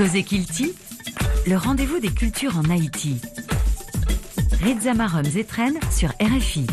Cosé 0.00 0.22
Kilti, 0.22 0.72
le 1.46 1.58
rendez-vous 1.58 2.00
des 2.00 2.08
cultures 2.08 2.56
en 2.56 2.70
Haïti. 2.70 3.20
Rizamarum 4.62 5.26
Zetren 5.26 5.74
sur 5.94 6.08
RFI. 6.18 6.66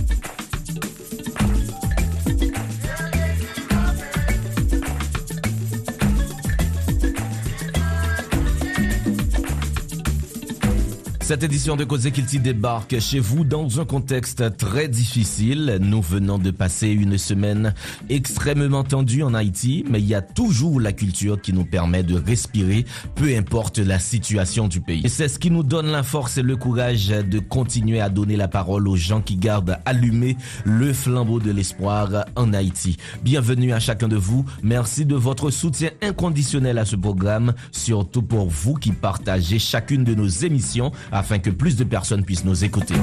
Cette 11.27 11.43
édition 11.43 11.75
de 11.75 11.83
Cause 11.83 12.09
Kilti 12.09 12.39
débarque 12.39 13.01
chez 13.01 13.19
vous 13.19 13.43
dans 13.43 13.81
un 13.81 13.85
contexte 13.85 14.55
très 14.55 14.87
difficile. 14.87 15.77
Nous 15.81 16.01
venons 16.01 16.37
de 16.37 16.51
passer 16.51 16.87
une 16.87 17.17
semaine 17.17 17.73
extrêmement 18.07 18.85
tendue 18.85 19.23
en 19.23 19.33
Haïti, 19.33 19.83
mais 19.89 19.99
il 19.99 20.07
y 20.07 20.15
a 20.15 20.21
toujours 20.21 20.79
la 20.79 20.93
culture 20.93 21.41
qui 21.41 21.51
nous 21.51 21.65
permet 21.65 22.01
de 22.01 22.15
respirer, 22.15 22.85
peu 23.15 23.35
importe 23.35 23.79
la 23.79 23.99
situation 23.99 24.69
du 24.69 24.79
pays. 24.79 25.01
Et 25.03 25.09
c'est 25.09 25.27
ce 25.27 25.37
qui 25.37 25.51
nous 25.51 25.63
donne 25.63 25.87
la 25.87 26.01
force 26.01 26.37
et 26.37 26.43
le 26.43 26.55
courage 26.55 27.09
de 27.09 27.39
continuer 27.39 27.99
à 27.99 28.07
donner 28.07 28.37
la 28.37 28.47
parole 28.47 28.87
aux 28.87 28.95
gens 28.95 29.19
qui 29.19 29.35
gardent 29.35 29.79
allumé 29.83 30.37
le 30.63 30.93
flambeau 30.93 31.41
de 31.41 31.51
l'espoir 31.51 32.23
en 32.37 32.53
Haïti. 32.53 32.95
Bienvenue 33.21 33.73
à 33.73 33.81
chacun 33.81 34.07
de 34.07 34.15
vous. 34.15 34.45
Merci 34.63 35.05
de 35.05 35.15
votre 35.15 35.49
soutien 35.49 35.89
inconditionnel 36.01 36.77
à 36.77 36.85
ce 36.85 36.95
programme, 36.95 37.53
surtout 37.73 38.21
pour 38.21 38.47
vous 38.47 38.75
qui 38.75 38.93
partagez 38.93 39.59
chacune 39.59 40.05
de 40.05 40.15
nos 40.15 40.29
émissions 40.29 40.93
afin 41.17 41.39
que 41.39 41.49
plus 41.49 41.75
de 41.75 41.83
personnes 41.83 42.23
puissent 42.23 42.45
nous 42.45 42.63
écouter. 42.63 42.95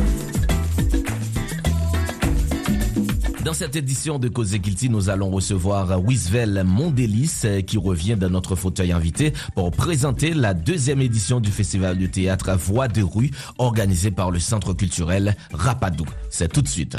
Dans 3.45 3.53
cette 3.53 3.77
édition 3.77 4.19
de 4.19 4.29
Cause 4.29 4.55
Guilty, 4.55 4.89
nous 4.89 5.11
allons 5.11 5.31
recevoir 5.31 6.01
Wisvel 6.01 6.65
Mondélis 6.65 7.43
qui 7.67 7.77
revient 7.77 8.17
dans 8.17 8.31
notre 8.31 8.57
fauteuil 8.57 8.93
invité 8.93 9.35
pour 9.55 9.71
présenter 9.71 10.33
la 10.33 10.55
deuxième 10.55 11.03
édition 11.03 11.41
du 11.41 11.51
festival 11.51 11.99
de 11.99 12.07
théâtre 12.07 12.57
Voix 12.57 12.89
de 12.89 13.03
rue 13.03 13.31
organisé 13.59 14.11
par 14.11 14.31
le 14.31 14.39
centre 14.39 14.73
culturel 14.73 15.37
Rapadou. 15.53 16.07
C'est 16.31 16.51
tout 16.51 16.63
de 16.63 16.69
suite. 16.69 16.97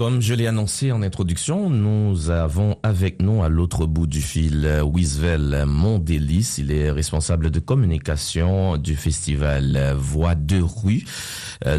Comme 0.00 0.22
je 0.22 0.32
l'ai 0.32 0.46
annoncé 0.46 0.92
en 0.92 1.02
introduction, 1.02 1.68
nous 1.68 2.30
avons 2.30 2.78
avec 2.82 3.20
nous 3.20 3.42
à 3.42 3.50
l'autre 3.50 3.84
bout 3.84 4.06
du 4.06 4.22
fil 4.22 4.66
Wisvel 4.82 5.64
Mondélis. 5.66 6.54
Il 6.56 6.72
est 6.72 6.90
responsable 6.90 7.50
de 7.50 7.60
communication 7.60 8.78
du 8.78 8.96
festival 8.96 9.92
Voix 9.98 10.34
de 10.34 10.62
rue, 10.62 11.04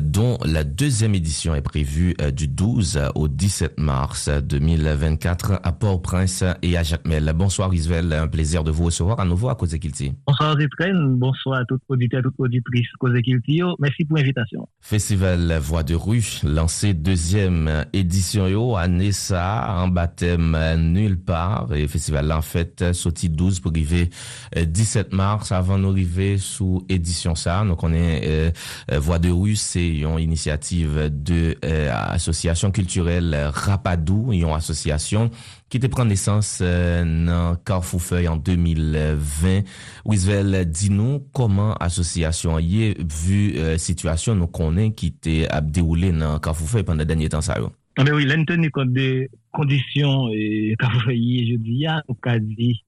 dont 0.04 0.38
la 0.46 0.64
deuxième 0.64 1.16
édition 1.16 1.56
est 1.56 1.64
prévue 1.64 2.14
du 2.32 2.48
12 2.48 3.00
au 3.16 3.28
17 3.28 3.80
mars 3.80 4.30
2024 4.30 5.60
à 5.64 5.72
Port-au-Prince 5.72 6.44
et 6.62 6.78
à 6.78 6.84
Jacmel. 6.84 7.34
Bonsoir 7.36 7.72
Wisvel, 7.72 8.14
un 8.14 8.28
plaisir 8.28 8.64
de 8.64 8.70
vous 8.70 8.84
recevoir 8.84 9.20
à 9.20 9.26
nouveau 9.26 9.50
à 9.50 9.56
Cause 9.56 9.76
Kilti. 9.80 10.14
Bonsoir 10.28 10.56
Zétren, 10.60 11.16
bonsoir 11.18 11.62
à 11.62 11.66
toutes 11.66 11.82
auditeurs, 11.88 12.22
toutes 12.22 12.36
auditrices 12.38 12.86
Cause 13.00 13.20
Kilti. 13.24 13.62
Merci 13.80 14.06
pour 14.06 14.18
l'invitation. 14.18 14.70
Festival 14.80 15.58
Voix 15.58 15.82
de 15.82 15.96
rue, 15.96 16.40
lancé 16.44 16.94
deuxième 16.94 17.86
édition 17.94 18.11
édition 18.12 18.46
yo 18.46 18.76
année 18.76 19.14
ça 19.14 19.74
en 19.78 19.88
baptême 19.88 20.58
nulle 20.76 21.18
part 21.18 21.70
et 21.74 21.88
festival 21.88 22.28
là 22.28 22.40
en 22.40 22.42
fait 22.42 22.92
sorti 22.92 23.30
12 23.30 23.62
pour 23.62 23.72
arriver 23.72 24.10
17 24.54 25.14
mars 25.14 25.54
avant 25.54 25.80
d'arriver 25.80 26.38
sous 26.38 26.86
édition 26.90 27.36
ça 27.36 27.64
donc 27.64 27.82
on 27.84 27.94
est 27.94 28.22
euh, 28.26 28.52
voix 29.00 29.18
de 29.18 29.30
rue 29.30 29.56
c'est 29.56 29.88
une 29.88 30.20
initiative 30.20 31.10
de 31.10 31.56
euh, 31.64 31.90
association 31.94 32.70
culturelle 32.72 33.50
Rapadou 33.54 34.34
une 34.34 34.44
association 34.50 35.32
qui 35.70 35.80
te 35.80 35.88
prend 35.88 36.04
naissance 36.04 36.60
euh, 36.62 37.26
dans 37.26 37.56
Carrefour 37.56 38.02
Feuille 38.02 38.28
en 38.28 38.36
2020. 38.36 39.62
Wisvel, 40.06 40.66
dis-nous 40.70 41.24
comment 41.32 41.76
association 41.76 42.60
y 42.60 42.84
est 42.84 42.98
vu 43.02 43.54
euh, 43.56 43.78
situation 43.78 44.36
nous 44.36 44.48
connaît 44.48 44.92
qui 44.92 45.14
t'est 45.14 45.48
déroulé 45.64 46.12
dans 46.12 46.40
Carrefour 46.40 46.68
Feuille 46.68 46.84
pendant 46.84 47.00
le 47.00 47.06
dernier 47.06 47.30
temps 47.30 47.40
ça 47.40 47.58
yo. 47.58 47.72
Ah 48.02 48.04
ben 48.04 48.16
oui, 48.16 48.26
l'en 48.26 48.44
tenu 48.46 48.72
compte 48.72 48.94
des 48.94 49.30
conditions 49.52 50.28
et 50.34 50.76
je 50.76 51.56
dis 51.56 51.86
au 52.08 52.16
cas 52.16 52.40
dit 52.40 52.84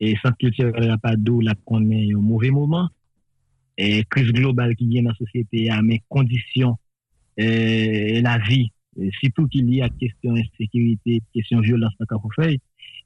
et 0.00 0.16
sans 0.22 0.32
culture 0.32 0.72
Rapadou 0.74 1.42
la 1.42 1.54
connaît 1.66 2.08
un 2.14 2.18
mauvais 2.18 2.50
moment. 2.50 2.88
Et 3.76 4.04
crise 4.04 4.32
globale 4.32 4.74
qui 4.74 4.88
vient 4.88 5.02
dans 5.02 5.10
la 5.10 5.16
société 5.16 5.68
à 5.68 5.82
mes 5.82 6.02
conditions 6.08 6.78
et 7.36 8.22
la 8.22 8.38
vie. 8.38 8.72
Surtout 9.20 9.48
qu'il 9.48 9.68
y 9.68 9.82
a 9.82 9.90
question 9.90 10.34
insécurité, 10.34 11.20
question 11.34 11.60
violence 11.60 11.92
dans 12.00 12.06
Carrefourfeuille, 12.06 12.60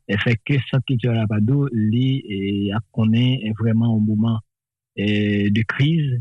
et 0.06 0.19
fait 0.19 0.38
que 0.44 0.54
Centre 0.70 0.84
culturel 0.86 1.19
Abado, 1.19 1.69
lui, 1.72 2.70
connaît 2.92 3.52
vraiment 3.58 3.97
un 3.97 4.00
moment 4.00 4.38
de 4.97 5.62
crise, 5.62 6.20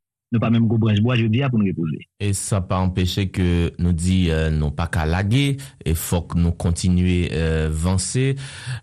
nous 0.31 0.39
pas 0.39 0.49
même 0.49 0.67
go 0.67 0.77
branche 0.77 1.01
bois, 1.01 1.15
je 1.15 1.25
dis, 1.25 1.41
pour 1.49 1.59
nous 1.59 1.65
reposer. 1.65 2.07
Et 2.19 2.33
ça 2.33 2.61
pas 2.61 2.79
empêché 2.79 3.29
que 3.29 3.71
nous 3.79 3.93
dit, 3.93 4.29
euh, 4.29 4.49
non 4.49 4.71
pas 4.71 4.87
qu'à 4.87 5.05
laguer, 5.05 5.57
et 5.85 5.93
faut 5.93 6.21
que 6.21 6.37
nous 6.37 6.51
continuer 6.51 7.29
euh, 7.33 7.67
avancer. 7.67 8.35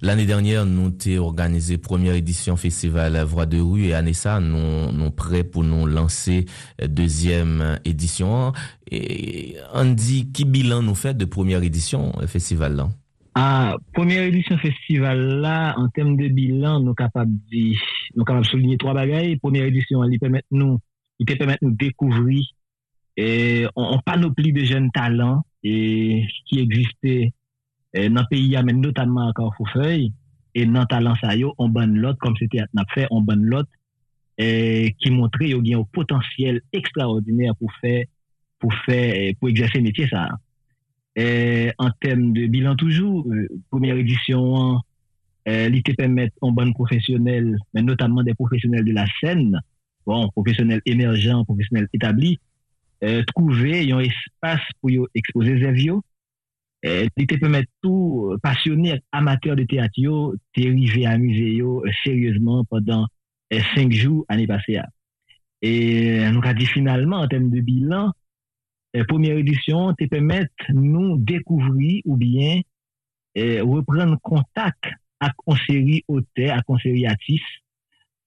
L'année 0.02 0.26
dernière, 0.26 0.66
nous 0.66 0.90
t'ai 0.90 1.18
organisé 1.18 1.78
première 1.78 2.14
édition 2.14 2.56
festival 2.56 3.18
Voix 3.22 3.46
de 3.46 3.60
rue, 3.60 3.86
et 3.86 3.94
année 3.94 4.12
ça, 4.12 4.40
nous, 4.40 4.92
nous 4.92 5.10
prêts 5.10 5.44
pour 5.44 5.64
nous 5.64 5.86
lancer 5.86 6.44
deuxième 6.86 7.78
édition. 7.84 8.52
Et 8.90 9.56
on 9.74 9.86
dit, 9.86 10.30
qui 10.32 10.44
bilan 10.44 10.82
nous 10.82 10.94
fait 10.94 11.16
de 11.16 11.24
première 11.24 11.62
édition 11.62 12.12
festival 12.26 12.76
là? 12.76 12.88
Ah, 13.34 13.76
première 13.94 14.24
édition 14.24 14.58
festival 14.58 15.40
là, 15.40 15.74
en 15.78 15.88
termes 15.88 16.16
de 16.16 16.26
bilan, 16.26 16.80
nous 16.80 16.94
capables 16.94 17.30
de, 17.52 17.74
nous 18.16 18.24
capables 18.24 18.44
de 18.44 18.50
souligner 18.50 18.78
trois 18.78 18.94
bagailles. 18.94 19.36
Première 19.36 19.64
édition, 19.64 20.02
elle 20.02 20.18
permet 20.18 20.42
nous, 20.50 20.80
il 21.18 21.26
permet 21.26 21.58
nous 21.62 21.72
découvrir. 21.72 22.44
Et 23.16 23.66
panoplie 24.06 24.52
de 24.52 24.64
jeunes 24.64 24.90
talents 24.92 25.44
qui 25.62 26.28
existaient 26.52 27.32
dans 27.94 28.22
le 28.22 28.28
pays, 28.28 28.56
mais 28.64 28.72
notamment 28.72 29.28
à 29.28 29.32
Carrefourfeuille. 29.32 30.12
Et 30.54 30.66
dans 30.66 30.86
talent 30.86 31.14
ça 31.20 31.30
on 31.58 31.68
bonne 31.68 31.96
lot 31.96 32.14
comme 32.20 32.36
c'était 32.38 32.60
à 32.60 32.84
fait, 32.94 33.06
on 33.10 33.20
bonne 33.20 33.44
lot 33.44 33.66
et 34.38 34.94
qui 34.98 35.10
montrait 35.10 35.46
qu'il 35.46 35.66
y 35.66 35.74
a 35.74 35.78
un 35.78 35.84
potentiel 35.92 36.62
extraordinaire 36.72 37.54
pour 37.56 37.72
faire, 37.80 38.04
pour 38.60 38.72
faire, 38.86 39.32
pour 39.38 39.48
exercer 39.48 39.78
le 39.78 39.84
métier 39.84 40.08
ça. 40.08 40.28
En 41.78 41.90
termes 42.00 42.32
de 42.32 42.46
bilan 42.46 42.76
toujours, 42.76 43.26
euh, 43.28 43.48
première 43.70 43.96
édition, 43.96 44.80
euh, 45.48 45.68
l'IT 45.68 45.96
permet 45.96 46.30
aux 46.40 46.52
bonnes 46.52 46.72
professionnels, 46.72 47.56
mais 47.74 47.82
notamment 47.82 48.22
des 48.22 48.34
professionnels 48.34 48.84
de 48.84 48.92
la 48.92 49.06
scène, 49.20 49.60
bon, 50.08 50.28
professionnels 50.30 50.80
émergents, 50.86 51.44
professionnels 51.44 51.88
établis, 51.92 52.38
euh, 53.04 53.22
trouver 53.24 53.92
un 53.92 54.00
espace 54.00 54.66
pour 54.80 54.90
exposer 55.14 55.54
les 55.54 55.72
vieux. 55.72 56.00
L'IT 56.82 57.40
permet 57.40 57.64
tout 57.82 58.36
passionné, 58.42 59.02
amateur 59.12 59.54
de 59.56 59.64
théâtre, 59.64 60.34
t'arriver 60.54 61.06
à 61.06 61.10
amuser 61.10 61.60
sérieusement 62.04 62.64
pendant 62.64 63.06
cinq 63.74 63.92
jours 63.92 64.24
l'année 64.30 64.46
passée. 64.46 64.78
Et 65.60 66.20
nous 66.30 66.40
avons 66.42 66.52
dit 66.54 66.66
finalement, 66.66 67.16
en 67.16 67.26
termes 67.26 67.50
de 67.50 67.60
bilan, 67.60 68.12
la 68.94 69.04
première 69.04 69.36
édition 69.36 69.92
te 69.94 70.04
permet 70.06 70.46
nous 70.72 71.18
découvrir 71.18 72.00
ou 72.06 72.16
bien 72.16 72.60
reprendre 73.36 74.16
contact 74.22 74.84
avec 75.18 75.34
une 75.48 75.56
série 75.66 76.04
auteurs, 76.06 76.52
avec 76.52 76.68
une 76.68 76.78
série. 76.78 77.06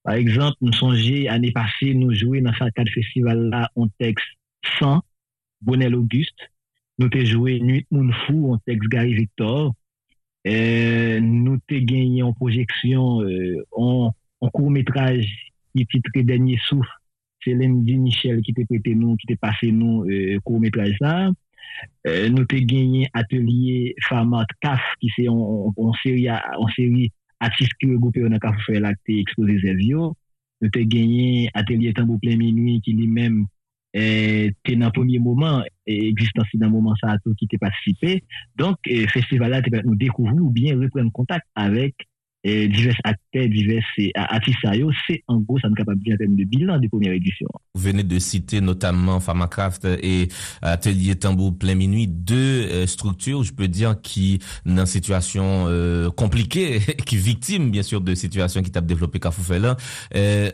Par 0.04 0.16
exemple, 0.16 0.58
nous 0.62 0.74
songeons 0.74 1.24
l'année 1.26 1.52
passée, 1.52 1.94
nous 1.94 2.14
jouer 2.14 2.42
dans 2.42 2.54
ce 2.54 2.70
cadre 2.72 2.92
festival 2.92 3.50
là 3.50 3.70
un 3.76 3.88
texte 4.00 4.26
100, 4.80 5.02
Bonel 5.62 5.96
Auguste. 5.96 6.52
Nous 6.98 7.08
avons 7.14 7.26
joué 7.26 7.60
Nuit 7.60 7.86
Moun 7.92 8.14
Fou, 8.26 8.58
texte 8.66 8.90
Gary 8.90 9.14
Victor. 9.14 9.74
Et 10.44 11.20
nous 11.22 11.60
avons 11.70 11.86
gagné 11.86 12.24
en 12.24 12.34
projection 12.34 13.22
euh, 13.22 13.64
en, 13.72 14.14
court 14.54 14.72
métrage 14.72 15.52
qui 15.76 15.86
titre 15.86 16.10
Dernier 16.16 16.58
Souffle 16.68 16.90
c'est 17.44 17.56
Di 17.56 17.98
Michel 17.98 18.42
qui 18.42 18.54
t'a 18.54 18.64
prêté 18.66 18.94
nous, 18.96 19.16
qui 19.16 19.28
t'a 19.28 19.36
passé 19.36 19.72
nous 19.72 20.06
euh, 20.10 20.40
court 20.44 20.60
métrage 20.60 20.96
ça. 21.00 21.30
Euh, 22.08 22.30
nous 22.30 22.46
t'ai 22.46 22.64
gagné 22.64 23.08
atelier 23.14 23.96
Farmat 24.08 24.46
CAF 24.62 24.82
qui 25.00 25.10
c'est 25.16 25.28
en, 25.28 25.74
série 26.04 26.30
en 26.30 26.68
série 26.76 27.12
atis 27.42 27.72
ki 27.80 27.94
regoupe 27.94 28.22
yo 28.22 28.30
nan 28.32 28.42
ka 28.42 28.54
fwe 28.66 28.82
lak 28.84 29.00
te 29.08 29.18
expose 29.22 29.58
zev 29.64 29.82
yo, 29.84 30.12
yo 30.62 30.70
te 30.74 30.86
genye 30.90 31.50
atelier 31.58 31.96
tango 31.98 32.20
plen 32.22 32.40
minui 32.42 32.80
ki 32.86 32.94
li 32.98 33.08
menm 33.10 33.44
eh, 33.98 34.52
te 34.64 34.76
nan 34.80 34.94
pwemye 34.96 35.20
mouman, 35.20 35.66
eh, 35.90 36.08
existansi 36.12 36.60
nan 36.62 36.72
mouman 36.74 36.96
sa 37.02 37.16
ato 37.18 37.34
ki 37.38 37.50
te 37.52 37.60
patisipe, 37.62 38.20
donk 38.60 38.88
eh, 38.88 39.08
festival 39.12 39.56
la 39.56 39.62
te 39.66 39.74
pat 39.74 39.88
nou 39.88 40.00
dekouvou 40.00 40.48
ou 40.48 40.54
bien 40.56 40.80
repren 40.80 41.12
kontak 41.16 41.44
avek 41.60 42.08
divers 42.44 42.96
acteurs, 43.04 43.48
divers 43.48 43.84
artistes, 44.16 44.58
c'est 45.08 45.24
en 45.28 45.40
gros, 45.40 45.60
ça 45.60 45.70
nous 45.70 45.76
capable 45.76 46.02
de 46.04 46.12
de 46.12 46.44
bilan 46.44 46.80
des 46.80 46.90
premières 46.90 47.14
éditions. 47.14 47.48
Vous 47.76 47.84
venez 47.84 48.04
de 48.04 48.20
citer 48.20 48.62
notamment 48.62 49.20
Pharmacraft 49.20 49.86
et 50.02 50.30
Atelier 50.62 51.16
Tambour 51.16 51.58
plein 51.58 51.76
minuit, 51.76 52.08
deux 52.08 52.36
euh, 52.36 52.88
structures, 52.88 53.44
je 53.44 53.54
peux 53.54 53.68
dire, 53.68 53.96
qui, 54.02 54.40
dans 54.66 54.86
situation 54.86 55.66
euh, 55.68 56.10
compliquée, 56.10 56.80
qui 57.06 57.18
victime, 57.18 57.72
bien 57.72 57.84
sûr, 57.84 58.02
de 58.02 58.16
situations 58.16 58.62
qui 58.62 58.72
t'a 58.72 58.82
développé 58.82 59.20
Cafoufela. 59.20 59.78
Euh, 60.16 60.52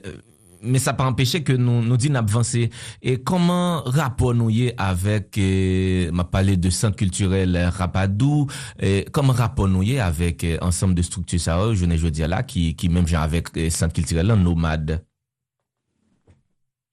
men 0.62 0.82
sa 0.82 0.94
pa 0.98 1.08
empeshe 1.10 1.42
ke 1.46 1.56
nou, 1.60 1.82
nou 1.86 2.00
di 2.00 2.10
nap 2.14 2.30
vansi. 2.32 2.68
E 3.02 3.18
koman 3.28 3.88
rapor 3.96 4.36
nou 4.38 4.52
ye 4.54 4.72
avek, 4.82 5.40
eh, 5.42 6.10
ma 6.16 6.28
pale 6.30 6.58
de 6.60 6.72
sant 6.74 6.98
kulturel 6.98 7.58
rapadou, 7.78 8.48
eh, 8.80 9.06
koman 9.14 9.38
rapor 9.38 9.70
nou 9.72 9.86
ye 9.86 10.00
avek 10.04 10.46
eh, 10.48 10.58
ansam 10.66 10.96
de 10.98 11.06
struktu 11.06 11.40
sa 11.42 11.60
ou, 11.62 11.72
euh, 11.72 11.78
jounen 11.78 12.00
jodia 12.00 12.30
la, 12.32 12.44
ki, 12.44 12.72
ki 12.78 12.90
menm 12.90 13.08
jan 13.10 13.26
avek 13.26 13.54
sant 13.70 13.92
euh, 13.92 13.96
kulturel 13.98 14.36
an 14.36 14.44
nomad? 14.44 14.98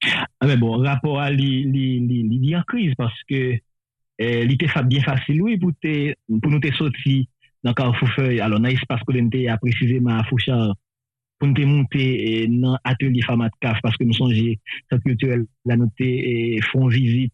A 0.05 0.25
ah, 0.41 0.47
men 0.47 0.59
bon, 0.61 0.81
rapor 0.83 1.21
a 1.23 1.29
li, 1.33 1.65
li, 1.71 1.85
li, 2.05 2.23
li 2.29 2.41
di 2.41 2.57
an 2.57 2.65
kriz, 2.69 2.93
paske 2.99 3.45
li 4.15 4.55
te 4.55 4.67
fap 4.71 4.85
bien 4.87 5.03
fasil 5.03 5.41
ou, 5.43 5.55
pou, 5.59 5.75
pou 6.37 6.51
nou 6.51 6.61
te 6.63 6.71
soti 6.77 7.25
nan 7.65 7.73
kan 7.75 7.95
foufeu, 7.97 8.37
alon 8.45 8.61
na 8.63 8.71
espas 8.71 9.01
kou 9.03 9.15
den 9.15 9.31
te 9.33 9.41
apresize 9.51 9.97
ma 10.05 10.21
fouchar 10.29 10.75
pou 11.39 11.49
nou 11.49 11.57
te 11.57 11.65
monte 11.67 12.01
e, 12.01 12.45
nan 12.51 12.77
atelier 12.87 13.25
Famat 13.27 13.55
Kaf, 13.63 13.81
paske 13.85 14.07
nou 14.07 14.17
sonje, 14.17 14.55
sa 14.91 14.99
kulturel 15.03 15.45
la 15.67 15.79
nou 15.79 15.91
te 15.99 16.07
e, 16.07 16.61
fon 16.71 16.87
vizit 16.93 17.33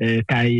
e, 0.00 0.20
kay 0.30 0.54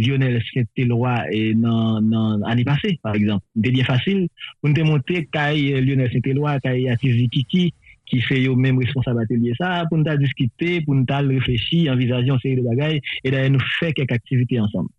Lionel 0.00 0.40
Saint-Éloi 0.50 1.54
nan 1.60 2.44
ane 2.50 2.66
pase, 2.66 2.96
par 3.04 3.16
exemple. 3.18 3.46
Nou 3.54 3.66
te 3.66 3.74
bien 3.76 3.88
fasil, 3.88 4.26
pou 4.60 4.70
nou 4.70 4.76
te 4.76 4.86
monte 4.86 5.24
kay 5.34 5.80
Lionel 5.84 6.12
Saint-Éloi, 6.12 6.58
kay 6.64 6.88
Atiz 6.92 7.16
Zikiki, 7.22 7.70
ki 8.04 8.20
se 8.28 8.38
yo 8.42 8.54
menm 8.56 8.80
responsable 8.82 9.24
atelier 9.24 9.56
sa, 9.58 9.84
pou 9.88 9.98
nou 9.98 10.06
ta 10.06 10.16
diskite, 10.20 10.82
pou 10.84 10.96
nou 10.96 11.08
ta 11.08 11.22
reflechi, 11.24 11.86
envizaje, 11.92 12.32
anseye 12.34 12.58
de 12.58 12.66
bagay, 12.66 13.00
e 13.24 13.32
daye 13.32 13.52
nou 13.52 13.72
fe 13.78 13.92
kek 13.96 14.12
aktivite 14.14 14.60
ansam. 14.60 14.90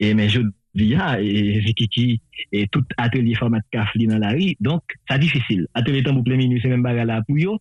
E 0.00 0.12
men, 0.16 0.30
joun, 0.32 0.52
via 0.76 1.20
et 1.20 1.60
Zikiki 1.66 2.20
et 2.52 2.68
tout 2.68 2.84
atelier 2.96 3.34
format 3.34 3.60
café 3.70 4.06
dans 4.06 4.18
la 4.18 4.30
rue. 4.30 4.54
Donc, 4.60 4.82
c'est 5.08 5.18
difficile. 5.18 5.66
Atelier 5.74 6.02
temps 6.02 6.14
pour 6.14 6.24
plein 6.24 6.36
minuit, 6.36 6.60
c'est 6.62 6.68
même 6.68 6.82
bagarre 6.82 7.06
là 7.06 7.22
pour 7.26 7.36
eux. 7.36 7.58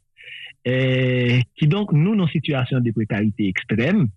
Et 0.66 1.42
qui 1.56 1.68
donc, 1.68 1.94
nous, 1.94 2.16
dans 2.16 2.28
situation 2.28 2.80
de 2.80 2.92
précarité 2.92 3.48
extrême, 3.48 4.10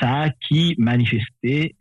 ça 0.00 0.30
qui 0.48 0.74
manifestait 0.78 1.74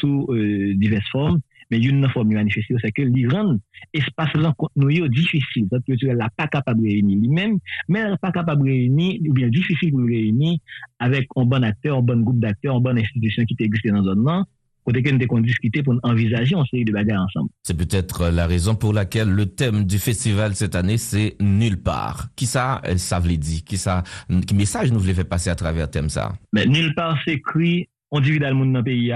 sous 0.00 0.26
euh, 0.30 0.74
diverses 0.74 1.08
formes, 1.10 1.40
mais 1.70 1.78
une 1.78 2.08
forme 2.08 2.32
manifestée, 2.32 2.74
c'est 2.82 2.90
que 2.90 3.02
l'Iran, 3.02 3.56
espace 3.94 4.34
là, 4.34 4.52
nous 4.74 5.08
difficile, 5.08 5.68
parce 5.70 5.84
que 5.84 5.92
elle 6.04 6.16
n'est 6.16 6.24
pas 6.36 6.48
capable 6.48 6.82
de 6.82 6.88
réunir 6.88 7.18
lui-même, 7.18 7.58
mais 7.88 8.00
elle 8.00 8.10
n'est 8.10 8.16
pas 8.16 8.32
capable 8.32 8.64
de 8.64 8.70
réunir, 8.70 9.20
ou 9.28 9.32
bien 9.32 9.48
difficile 9.48 9.92
de 9.92 10.02
réunir 10.02 10.58
avec 10.98 11.28
un 11.36 11.44
bon 11.44 11.62
acteur, 11.62 11.98
un 11.98 12.02
bon 12.02 12.20
groupe 12.22 12.40
d'acteurs, 12.40 12.76
une 12.76 12.82
bonne 12.82 12.98
institution 12.98 13.44
qui 13.44 13.54
existe 13.60 13.86
dans 13.86 14.00
un 14.00 14.02
zone 14.02 14.44
côté 14.84 15.02
que 15.02 15.10
nous 15.10 15.40
discuter 15.40 15.82
pour 15.82 15.94
envisager 16.02 16.54
une 16.54 16.64
série 16.66 16.84
de 16.84 16.94
ensemble. 17.16 17.50
C'est 17.62 17.76
peut-être 17.76 18.28
la 18.28 18.46
raison 18.46 18.74
pour 18.74 18.92
laquelle 18.92 19.30
le 19.30 19.46
thème 19.46 19.84
du 19.84 19.98
festival 19.98 20.54
cette 20.54 20.74
année, 20.74 20.98
c'est 20.98 21.36
nulle 21.40 21.82
part. 21.82 22.28
Qui 22.36 22.46
ça, 22.46 22.80
euh, 22.86 22.96
ça 22.96 23.20
veut 23.20 23.36
dire? 23.36 23.64
Qui 23.64 23.76
ça, 23.76 24.02
quel 24.28 24.56
message 24.56 24.92
nous 24.92 25.00
voulez 25.00 25.14
faire 25.14 25.28
passer 25.28 25.50
à 25.50 25.54
travers 25.54 25.86
le 25.86 25.90
thème 25.90 26.08
ça? 26.08 26.32
Mais 26.52 26.66
nulle 26.66 26.94
part 26.94 27.18
s'écrit, 27.24 27.88
on 28.10 28.20
divise 28.20 28.40
le 28.40 28.54
monde 28.54 28.72
dans 28.72 28.80
le 28.80 28.84
pays, 28.84 29.12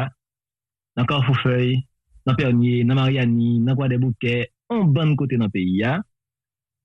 dans 0.97 1.05
Carrefourfeuille, 1.05 1.87
dans 2.27 2.35
Pernier, 2.35 2.85
dans 2.85 2.95
Mariani, 2.95 3.61
dans 3.61 3.75
Bois 3.75 3.89
des 3.89 3.99
Bouquets, 3.99 4.51
en 4.69 4.85
bon 4.85 5.17
côté 5.17 5.37
dans 5.37 5.47
le 5.47 5.51
pays, 5.51 5.85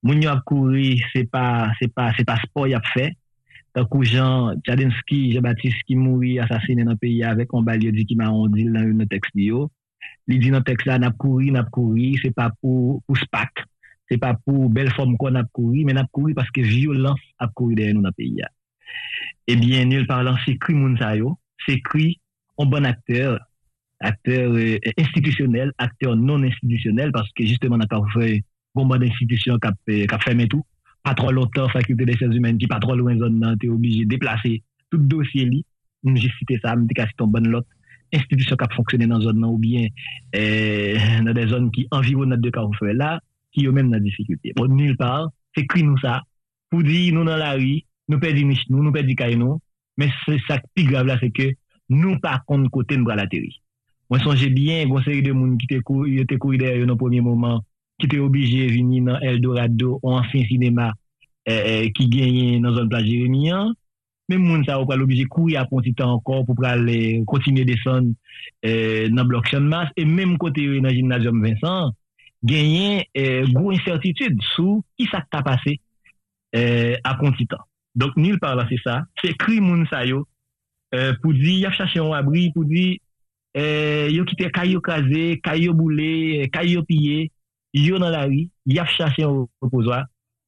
Moun 0.01 0.21
yo 0.23 0.29
a 0.31 0.41
couru, 0.45 0.95
c'est 1.11 1.29
pas, 1.29 1.71
c'est 1.79 1.93
pas, 1.93 2.13
c'est 2.15 2.23
pas 2.23 2.37
sport 2.37 2.67
y 2.67 2.73
a 2.73 2.81
fait. 2.93 3.17
Takou 3.73 4.03
Jean 4.03 4.55
Tchadensky, 4.63 5.31
Jean-Baptiste 5.33 5.85
ki 5.85 5.97
mouri 5.99 6.37
asasine 6.41 6.85
nan 6.87 6.97
peyi 6.97 7.21
avek, 7.27 7.53
on 7.53 7.65
bal 7.67 7.83
yo 7.83 7.91
di 7.93 8.05
ki 8.09 8.17
ma 8.17 8.31
on 8.33 8.53
dil 8.55 8.71
nan 8.73 8.87
yon 8.89 9.09
teks 9.09 9.29
di 9.35 9.49
yo. 9.51 9.67
Li 10.29 10.39
di 10.41 10.49
nan 10.53 10.65
teks 10.65 10.87
la 10.89 10.97
nap 11.01 11.17
kouri, 11.21 11.51
nap 11.53 11.69
kouri, 11.73 12.15
se 12.21 12.31
pa 12.33 12.49
pou, 12.55 12.97
pou 13.05 13.19
spak, 13.19 13.65
se 14.09 14.17
pa 14.21 14.33
pou 14.37 14.69
bel 14.73 14.89
form 14.95 15.15
kon 15.21 15.37
nap 15.37 15.51
kouri, 15.53 15.83
men 15.85 15.99
nap 15.99 16.09
kouri 16.15 16.33
paske 16.37 16.63
violans 16.65 17.21
ap 17.41 17.53
kouri 17.57 17.77
deye 17.77 17.93
nou 17.93 18.05
nan 18.05 18.15
peyi 18.17 18.41
ya. 18.41 18.49
Ebyen, 19.49 19.89
nil 19.89 20.07
parlan 20.09 20.39
se 20.45 20.55
kri 20.61 20.77
moun 20.77 20.97
sayo, 21.01 21.35
se 21.65 21.77
kri 21.85 22.15
on 22.59 22.69
bon 22.69 22.89
akteur, 22.89 23.37
akteur 24.01 24.55
euh, 24.55 24.77
institutionel, 24.97 25.73
akteur 25.77 26.15
non 26.17 26.45
institutionel, 26.47 27.13
paske 27.13 27.45
justement 27.45 27.81
nan 27.81 27.89
ka 27.91 28.01
fwe 28.15 28.39
bon 28.77 28.89
bon 28.89 29.05
institusyon 29.05 29.61
kap, 29.61 29.77
kap 30.09 30.25
fèmè 30.25 30.49
tou, 30.49 30.65
pa 31.05 31.15
tro 31.17 31.31
lotan 31.33 31.69
fakulte 31.73 32.05
de 32.07 32.15
chèz 32.17 32.35
humèn 32.35 32.59
ki 32.61 32.69
pa 32.71 32.79
tro 32.83 32.95
loun 32.97 33.19
zon 33.21 33.39
nan, 33.41 33.57
te 33.61 33.69
oblige 33.71 34.07
deplase 34.09 34.59
tout 34.89 35.01
dosye 35.11 35.45
li, 35.49 35.63
mwen 36.05 36.19
jè 36.19 36.31
site 36.37 36.59
sa, 36.63 36.75
mwen 36.75 36.89
te 36.89 36.97
kasi 36.97 37.15
ton 37.19 37.31
bon 37.33 37.47
lot, 37.53 37.67
institisyon 38.15 38.59
kap 38.59 38.73
fonksyonè 38.75 39.07
nan 39.09 39.21
zon 39.23 39.37
nan 39.39 39.51
ou 39.51 39.61
bien 39.61 39.89
eh, 40.33 40.97
nan 41.23 41.35
de 41.37 41.45
zon 41.51 41.69
ki 41.75 41.85
anviron 41.95 42.33
nan 42.33 42.41
de 42.41 42.51
ka 42.53 42.65
ou 42.65 42.75
fè 42.79 42.95
la, 42.97 43.17
ki 43.53 43.65
yo 43.65 43.73
mèm 43.75 43.89
nan 43.91 44.03
difikultè. 44.05 44.53
Bon, 44.57 44.69
nil 44.73 44.97
par, 44.97 45.29
se 45.57 45.65
kri 45.69 45.85
nou 45.85 45.97
sa, 46.01 46.19
pou 46.69 46.85
di 46.85 47.09
nou 47.15 47.25
nan 47.27 47.41
la 47.41 47.55
ri, 47.57 47.79
nou 48.09 48.21
pedi 48.21 48.45
nish 48.45 48.67
nou, 48.69 48.83
nou 48.85 48.93
pedi 48.95 49.15
kay 49.17 49.37
nou, 49.39 49.59
men 49.99 50.13
se 50.23 50.37
sak 50.47 50.67
pi 50.75 50.85
grav 50.89 51.09
la 51.09 51.17
se 51.21 51.31
ke 51.33 51.51
nou 51.93 52.19
pa 52.23 52.37
kon 52.47 52.67
kote 52.73 52.97
nou 52.97 53.09
bra 53.09 53.17
la 53.19 53.27
teri. 53.29 53.51
Mwen 54.09 54.23
sonje 54.23 54.49
bien, 54.53 54.87
gonseri 54.89 55.21
de 55.25 55.33
moun 55.35 55.57
ki 55.61 55.69
te 55.69 55.79
kou, 55.85 56.07
yo 56.09 56.25
te 56.29 56.37
kou 56.41 56.55
ide 56.57 56.71
yo 56.79 56.87
nan 56.89 56.97
pwemye 56.97 57.21
mouman, 57.25 57.61
ki 57.99 58.07
te 58.07 58.19
obije 58.23 58.69
vini 58.71 59.01
nan 59.03 59.21
Eldorado 59.25 59.97
ou 60.01 60.15
anfin 60.17 60.45
sinema 60.47 60.93
eh, 61.45 61.59
eh, 61.59 61.85
ki 61.95 62.07
genye 62.11 62.59
nan 62.63 62.75
zon 62.77 62.89
plaj 62.91 63.07
Jeremien, 63.07 63.73
men 64.29 64.43
moun 64.43 64.63
sa 64.67 64.77
ou 64.79 64.87
pral 64.87 65.03
obije 65.03 65.25
kou 65.31 65.49
ya 65.51 65.65
pon 65.69 65.83
titan 65.83 66.15
ankor 66.15 66.45
pou 66.47 66.57
pral 66.57 66.85
eh, 66.91 67.19
kontine 67.29 67.65
deson 67.67 68.13
eh, 68.63 69.09
nan 69.11 69.27
blok 69.27 69.49
chanmas, 69.49 69.91
e 69.97 70.05
menm 70.07 70.37
kote 70.41 70.63
yo 70.63 70.79
nan 70.83 70.95
Gymnasium 70.95 71.41
Vincent, 71.43 71.97
genye 72.45 73.07
eh, 73.17 73.43
gwo 73.49 73.73
incertitude 73.75 74.39
sou 74.53 74.79
ki 74.95 75.09
sa 75.11 75.23
ta 75.27 75.43
pase 75.45 75.75
eh, 76.55 76.95
a 77.03 77.15
pon 77.19 77.35
titan. 77.35 77.65
Donk 77.99 78.15
nil 78.21 78.39
parla 78.39 78.67
se 78.69 78.77
sa, 78.83 79.01
se 79.19 79.33
kri 79.35 79.59
moun 79.63 79.87
sa 79.91 80.05
yo 80.07 80.23
pou 81.21 81.35
di 81.37 81.59
yaf 81.61 81.75
chache 81.77 81.99
yon 81.99 82.15
abri, 82.17 82.47
pou 82.53 82.65
di 82.65 82.95
yo 84.09 84.23
kite 84.25 84.47
kayo 84.53 84.79
kaze, 84.81 85.35
kayo 85.45 85.75
boule, 85.77 86.47
kayo 86.53 86.81
piye, 86.87 87.27
yo 87.73 87.99
dans 87.99 88.09
la 88.09 88.25
rue, 88.25 88.49
y 88.65 88.79
a 88.79 88.85
cherché 88.85 89.23
un 89.23 89.45
reposoir. 89.61 90.05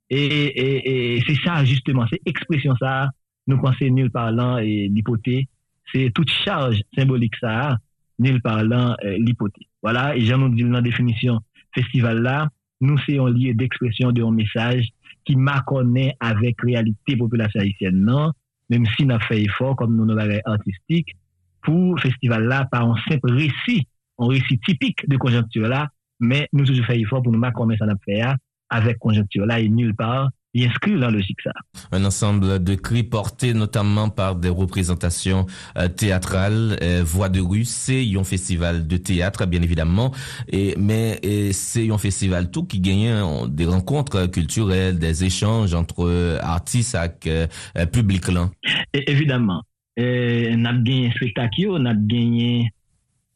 Et, 0.09 0.25
et, 0.25 1.15
et 1.15 1.23
c'est 1.25 1.37
ça, 1.43 1.63
justement, 1.63 2.05
c'est 2.11 2.21
expression 2.25 2.75
ça, 2.77 3.09
nous 3.47 3.59
pensons 3.61 3.85
nul 3.85 4.11
parlant 4.11 4.57
et 4.57 4.89
l'hypothèse, 4.89 5.45
c'est 5.93 6.11
toute 6.13 6.29
charge 6.29 6.81
symbolique 6.95 7.35
ça, 7.39 7.77
nul 8.19 8.41
parlant 8.41 8.95
euh, 9.03 9.17
l'hypothèse. 9.17 9.67
Voilà, 9.81 10.15
et 10.15 10.21
j'en 10.21 10.37
nous 10.37 10.49
dit 10.49 10.63
dans 10.63 10.71
la 10.71 10.81
définition 10.81 11.39
festival 11.73 12.21
là, 12.21 12.49
nous 12.81 12.97
c'est 13.05 13.17
un 13.19 13.29
lieu 13.29 13.53
d'expression 13.53 14.11
de 14.11 14.23
un 14.23 14.31
message 14.31 14.89
qui 15.23 15.35
connaît 15.65 16.15
avec 16.19 16.61
réalité 16.61 17.15
population 17.15 17.61
haïtienne, 17.61 18.03
non, 18.03 18.31
même 18.69 18.85
si 18.97 19.05
nous 19.05 19.19
fait 19.21 19.41
effort, 19.43 19.75
comme 19.75 19.95
nous 19.95 20.11
avons 20.17 20.39
artistique, 20.45 21.15
pour 21.61 21.99
festival 21.99 22.45
là, 22.45 22.65
par 22.71 22.89
un 22.89 22.95
simple 23.07 23.31
récit, 23.31 23.87
un 24.17 24.27
récit 24.27 24.59
typique 24.59 25.07
de 25.07 25.17
conjoncture 25.17 25.67
là, 25.67 25.89
mais 26.21 26.47
nous 26.53 26.65
toujours 26.65 26.85
fait 26.85 26.99
effort 26.99 27.21
pour 27.21 27.33
nous 27.33 27.39
marquer 27.39 27.55
comment 27.57 27.75
ça 27.77 27.85
n'a 27.85 27.95
fait 28.05 28.21
avec 28.69 28.97
conjoncture 28.99 29.45
là 29.45 29.59
et 29.59 29.67
nulle 29.67 29.95
part 29.95 30.29
il 30.53 30.67
inscrit 30.67 30.99
dans 30.99 31.09
logique 31.09 31.39
ça. 31.43 31.51
Un 31.91 32.03
ensemble 32.03 32.61
de 32.63 32.75
cris 32.75 33.03
portés 33.03 33.53
notamment 33.53 34.09
par 34.09 34.35
des 34.35 34.49
représentations 34.49 35.45
euh, 35.77 35.87
théâtrales, 35.87 36.77
euh, 36.81 37.03
voix 37.05 37.29
de 37.29 37.39
rue, 37.39 37.65
c'est 37.65 38.05
un 38.17 38.23
festival 38.23 38.87
de 38.87 38.97
théâtre 38.97 39.45
bien 39.45 39.61
évidemment, 39.61 40.11
et 40.49 40.75
mais 40.77 41.19
c'est 41.53 41.89
un 41.89 41.97
festival 41.97 42.51
tout 42.51 42.65
qui 42.65 42.79
gagne 42.79 43.07
euh, 43.07 43.47
des 43.47 43.65
rencontres 43.65 44.27
culturelles, 44.27 44.99
des 44.99 45.23
échanges 45.23 45.73
entre 45.73 46.39
artistes 46.41 46.97
et 47.25 47.85
public 47.87 48.27
là. 48.27 48.49
évidemment, 48.93 49.63
on 49.97 50.65
a 50.65 50.73
gagné 50.73 51.07
un 51.07 51.11
spectacle, 51.11 51.67
on 51.69 51.85
a 51.85 51.93
gagné 51.93 52.71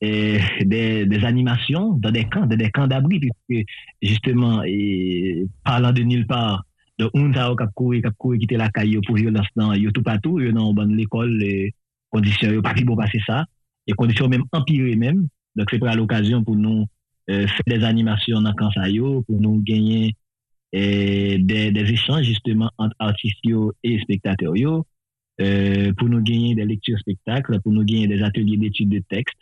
des, 0.01 1.05
des, 1.05 1.25
animations 1.25 1.93
dans 1.93 2.11
des 2.11 2.25
camps, 2.25 2.45
dans 2.45 2.55
des 2.55 2.69
camps 2.69 2.87
d'abri, 2.87 3.19
puisque 3.19 3.67
justement, 4.01 4.61
et, 4.63 5.45
parlant 5.63 5.91
de 5.91 6.03
nulle 6.03 6.27
part, 6.27 6.65
de 6.99 7.09
on 7.13 7.33
a 7.33 7.55
cap 7.55 7.71
courir, 7.73 8.03
cap 8.03 8.13
courir, 8.17 8.39
quitter 8.39 8.57
la 8.57 8.69
caille 8.69 8.99
pour 9.05 9.15
violence 9.15 9.47
dans 9.55 9.73
yo 9.73 9.91
tout 9.91 10.03
partout, 10.03 10.39
dans 10.51 10.83
l'école, 10.83 11.37
les 11.37 11.73
conditions 12.09 12.51
yo 12.51 12.61
pas 12.61 12.73
bon 12.85 12.95
passer 12.95 13.19
ça, 13.25 13.45
et 13.87 13.93
conditions 13.93 14.27
même 14.27 14.43
empirées 14.51 14.95
même. 14.95 15.27
Donc 15.55 15.67
c'est 15.71 15.79
pas 15.79 15.95
l'occasion 15.95 16.43
pour 16.43 16.55
nous 16.55 16.85
euh, 17.29 17.47
fait 17.47 17.63
des 17.65 17.83
animations 17.83 18.41
dans 18.41 18.53
Kansayo 18.53 19.23
pour 19.23 19.39
nous 19.39 19.61
gagner 19.61 20.15
des, 20.73 21.71
des, 21.71 21.91
échanges 21.91 22.25
justement 22.25 22.69
entre 22.77 22.95
artistes 22.99 23.39
et 23.83 23.99
spectateurs 23.99 24.53
euh, 25.41 25.93
pour 25.97 26.09
nous 26.09 26.21
gagner 26.21 26.55
des 26.55 26.65
lectures 26.65 26.99
spectacles, 26.99 27.59
pour 27.61 27.71
nous 27.71 27.83
gagner 27.83 28.07
des 28.07 28.21
ateliers 28.21 28.57
d'études 28.57 28.89
de 28.89 29.01
texte. 29.09 29.37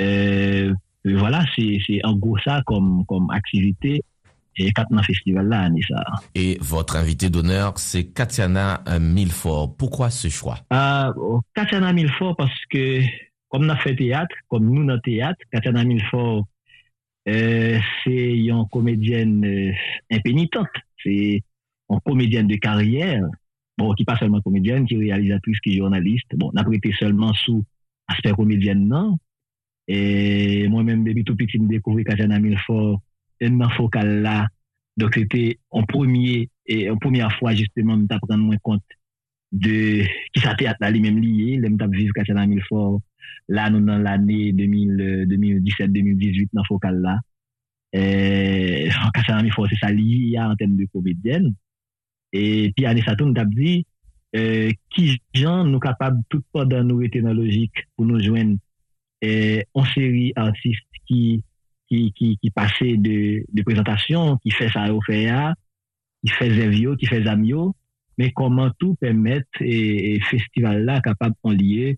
Euh, 0.00 0.74
voilà, 1.04 1.44
c'est 1.56 2.04
en 2.04 2.16
gros 2.16 2.38
ça 2.38 2.62
comme, 2.66 3.04
comme 3.06 3.30
activité 3.30 4.02
et 4.56 4.72
quatre 4.72 5.04
festival 5.04 5.48
là, 5.48 5.68
ça. 5.88 6.04
Et 6.34 6.58
votre 6.60 6.96
invité 6.96 7.30
d'honneur, 7.30 7.78
c'est 7.78 8.12
Katiana 8.12 8.82
Milfort. 9.00 9.76
Pourquoi 9.76 10.10
ce 10.10 10.28
choix? 10.28 10.58
Euh, 10.72 11.12
Katiana 11.54 11.92
Milfort 11.92 12.36
parce 12.36 12.64
que 12.70 13.00
comme 13.48 13.64
on 13.64 13.68
a 13.70 13.76
fait 13.76 13.96
théâtre, 13.96 14.34
comme 14.48 14.70
nous 14.70 14.84
dans 14.84 14.98
théâtre, 14.98 15.38
Katiana 15.52 15.84
Milfort, 15.84 16.46
euh, 17.28 17.78
c'est 18.04 18.36
une 18.36 18.64
comédienne 18.70 19.44
euh, 19.44 19.72
impénitente. 20.10 20.68
C'est 21.02 21.42
une 21.90 22.00
comédienne 22.04 22.46
de 22.46 22.56
carrière. 22.56 23.22
Bon, 23.76 23.92
qui 23.94 24.04
pas 24.04 24.16
seulement 24.16 24.40
comédienne, 24.40 24.86
qui 24.86 24.94
est 24.94 24.98
réalisatrice, 24.98 25.60
qui 25.60 25.74
est 25.74 25.78
journaliste. 25.78 26.26
Bon, 26.34 26.50
n'a 26.52 26.64
pas 26.64 26.74
été 26.74 26.92
seulement 26.98 27.32
sous 27.34 27.64
aspect 28.08 28.32
comédienne, 28.32 28.88
non? 28.88 29.18
E 29.88 30.68
mwen 30.68 30.84
men 30.84 31.04
bebi 31.06 31.24
tout 31.24 31.38
piti 31.40 31.56
m 31.56 31.68
dekouvri 31.70 32.04
Kajana 32.04 32.38
Milford, 32.42 33.00
en 33.40 33.56
nan 33.56 33.72
fokal 33.72 34.18
la. 34.24 34.42
Dok 34.98 35.14
se 35.14 35.24
te 35.30 35.42
an 35.72 35.86
premier, 35.88 36.48
e 36.68 36.88
an 36.92 36.98
premier 37.00 37.30
fwa 37.38 37.54
justement 37.56 37.96
m 37.96 38.08
tap 38.10 38.24
pran 38.26 38.42
mwen 38.42 38.60
kont 38.66 38.96
de 39.48 40.04
ki 40.34 40.42
sa 40.44 40.52
te 40.58 40.68
at 40.68 40.82
la 40.82 40.90
li 40.92 41.00
men 41.00 41.16
liye. 41.22 41.56
Le 41.62 41.72
m 41.72 41.78
tap 41.80 41.94
viv 41.96 42.12
Kajana 42.16 42.44
Milford 42.50 43.00
la 43.48 43.70
nou 43.72 43.80
nan 43.80 44.04
l'ane 44.04 44.52
2017-2018 44.58 45.32
euh, 45.32 46.52
nan 46.52 46.68
fokal 46.68 47.00
la. 47.06 47.16
E 47.96 48.90
Kajana 49.16 49.40
Milford 49.46 49.72
se 49.72 49.80
sa 49.80 49.94
liye 49.94 50.34
ya 50.34 50.50
an 50.50 50.60
tem 50.60 50.76
de 50.76 50.90
komedyen. 50.92 51.48
E 52.28 52.74
pi 52.76 52.84
ane 52.84 53.00
sa 53.06 53.16
tou 53.16 53.30
m 53.30 53.32
tap 53.38 53.48
di, 53.56 53.78
euh, 54.36 54.68
ki 54.92 55.14
jan 55.32 55.70
nou 55.72 55.80
kapab 55.80 56.20
tout 56.28 56.44
pa 56.52 56.68
dan 56.68 56.90
nou 56.92 57.00
etenologik 57.06 57.86
pou 57.94 58.04
nou 58.04 58.20
jwen 58.20 58.58
eh, 59.24 59.62
on 59.74 59.86
seri 59.88 60.30
artist 60.36 60.86
ki, 61.08 61.40
ki, 61.88 62.02
ki, 62.16 62.34
ki 62.42 62.52
pase 62.54 62.94
de, 63.02 63.44
de 63.48 63.64
prezentasyon, 63.66 64.38
ki 64.44 64.54
fè 64.54 64.68
sa 64.74 64.86
yo 64.90 65.00
fè 65.06 65.22
ya, 65.24 65.52
ki 66.24 66.34
fè 66.36 66.50
zev 66.54 66.76
yo, 66.76 66.96
ki 67.00 67.08
fè 67.10 67.22
zam 67.26 67.44
yo, 67.48 67.70
men 68.18 68.34
koman 68.36 68.74
tou 68.82 68.98
pèmèt 69.00 69.62
e, 69.62 69.78
e 70.10 70.12
festival 70.26 70.82
euh, 70.82 70.86
la 70.90 71.00
kapab 71.04 71.36
kon 71.42 71.54
liye 71.54 71.94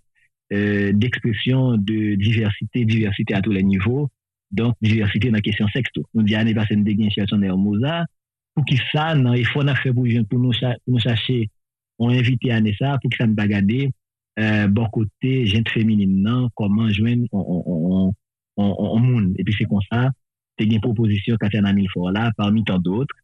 euh, 0.52 0.90
d'ekspresyon 0.92 1.80
de 1.80 2.16
diversite, 2.20 2.84
diversite 2.84 3.36
a 3.36 3.40
tou 3.44 3.56
le 3.56 3.64
nivou, 3.64 4.08
donk 4.52 4.76
diversite 4.84 5.30
nan 5.32 5.44
kesyon 5.44 5.70
seks 5.72 5.94
tou. 5.94 6.04
Nou 6.12 6.26
di 6.26 6.36
ane 6.36 6.54
basen 6.56 6.84
de 6.84 6.96
gen 6.98 7.12
chasyon 7.14 7.44
de 7.44 7.50
Hermosa, 7.50 8.02
pou 8.54 8.66
ki 8.68 8.76
sa 8.90 9.12
nan 9.16 9.38
e 9.38 9.46
fon 9.48 9.70
a 9.70 9.76
fè 9.78 9.94
pou 9.94 10.04
nou 10.04 11.00
chache 11.00 11.40
on 12.00 12.12
evite 12.12 12.52
ane 12.52 12.74
sa, 12.76 12.98
pou 13.00 13.08
ki 13.08 13.20
sa 13.20 13.28
nou 13.28 13.38
bagade, 13.38 13.88
euh, 14.40 14.68
bon 14.68 14.87
côté, 14.87 15.47
gente 15.47 15.68
féminine, 15.68 16.23
non, 16.23 16.49
comment 16.54 16.88
joindre, 16.90 17.26
on, 17.32 18.12
on, 18.56 18.62
en, 18.62 18.99
monde? 18.99 19.35
Et 19.38 19.44
puis 19.44 19.54
c'est 19.56 19.66
comme 19.66 19.80
ça, 19.90 20.11
c'est 20.59 20.64
une 20.66 20.80
proposition 20.80 21.37
Katiana 21.37 21.73
Milfort 21.73 22.11
là, 22.11 22.30
parmi 22.37 22.64
tant 22.64 22.78
d'autres. 22.78 23.14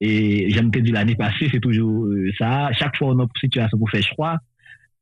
Et 0.00 0.50
j'aime 0.50 0.70
te 0.70 0.78
dire 0.80 0.94
l'année 0.94 1.14
passée, 1.14 1.48
c'est 1.50 1.60
toujours 1.60 2.06
euh, 2.06 2.30
ça. 2.36 2.72
Chaque 2.72 2.96
fois, 2.96 3.08
on 3.14 3.18
a 3.20 3.22
une 3.22 3.28
situation 3.40 3.78
pour 3.78 3.88
faire 3.90 4.02
choix. 4.02 4.38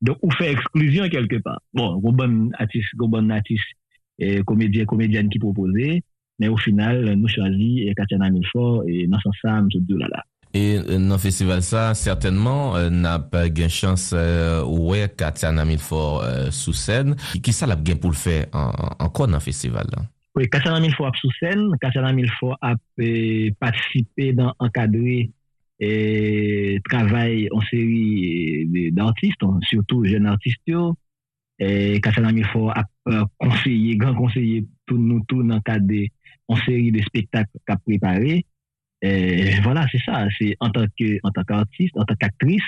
Donc, 0.02 0.18
on 0.22 0.30
fait 0.30 0.52
exclusion 0.52 1.08
quelque 1.08 1.36
part. 1.36 1.60
Bon, 1.72 2.00
on 2.02 2.12
bon 2.12 2.50
artiste, 2.58 2.88
on 3.00 3.08
bon 3.08 3.30
artiste, 3.30 3.64
et 4.18 4.42
comédien, 4.42 4.84
comédienne 4.84 5.28
qui 5.28 5.38
proposait. 5.38 6.02
Mais 6.38 6.48
au 6.48 6.56
final, 6.56 7.14
nous 7.14 7.28
choisissons 7.28 7.92
Katiana 7.96 8.30
Milfort 8.30 8.84
et 8.88 9.06
dans 9.06 9.18
ce 9.18 9.28
sens, 9.42 9.62
nous 9.62 9.70
sommes 9.70 9.98
là 9.98 10.08
là. 10.10 10.24
E 10.52 10.82
euh, 10.82 10.98
nan 10.98 11.18
festival 11.22 11.62
sa, 11.62 11.94
certainman, 11.94 12.74
euh, 12.74 12.88
nan 12.90 13.22
pa 13.30 13.44
gen 13.54 13.70
chans 13.70 14.10
euh, 14.18 14.64
ouwe 14.66 15.06
Katia 15.14 15.52
Namilfor 15.54 16.24
sou 16.50 16.74
sen. 16.74 17.14
Ki 17.38 17.54
sa 17.54 17.68
lap 17.70 17.84
gen 17.86 18.00
pou 18.02 18.10
l'fe 18.10 18.48
ankon 18.50 19.30
nan 19.30 19.44
festival 19.44 19.86
la? 19.94 20.02
Oui, 20.34 20.48
Katia 20.50 20.74
Namilfor 20.74 21.06
ap 21.06 21.20
sou 21.20 21.30
sen. 21.38 21.68
Katia 21.82 22.02
Namilfor 22.02 22.56
ap 22.66 22.82
patisipe 23.62 24.32
dan 24.34 24.50
ankadre 24.58 25.28
travay 26.90 27.46
an 27.54 27.62
seri 27.70 28.90
d'artiste, 28.92 29.46
surtout 29.70 30.04
jen 30.10 30.26
artiste 30.28 30.74
yo. 30.74 30.90
Katia 31.62 32.26
Namilfor 32.26 32.74
ap 32.74 32.90
konseye, 33.38 33.94
gran 34.02 34.18
konseye 34.18 34.64
tout 34.90 34.98
nou 34.98 35.22
tout 35.30 35.46
nan 35.46 35.62
kade 35.62 36.08
an 36.50 36.58
seri 36.66 36.90
de 36.90 37.06
spektak 37.06 37.46
kap 37.70 37.86
prepare. 37.86 38.42
Et 39.02 39.60
voilà, 39.62 39.86
c'est 39.90 40.02
ça. 40.04 40.26
C'est 40.38 40.56
en 40.60 40.70
tant 40.70 40.84
que, 40.98 41.18
en 41.22 41.30
tant 41.30 41.44
qu'artiste, 41.44 41.96
en 41.96 42.04
tant 42.04 42.14
qu'actrice, 42.14 42.62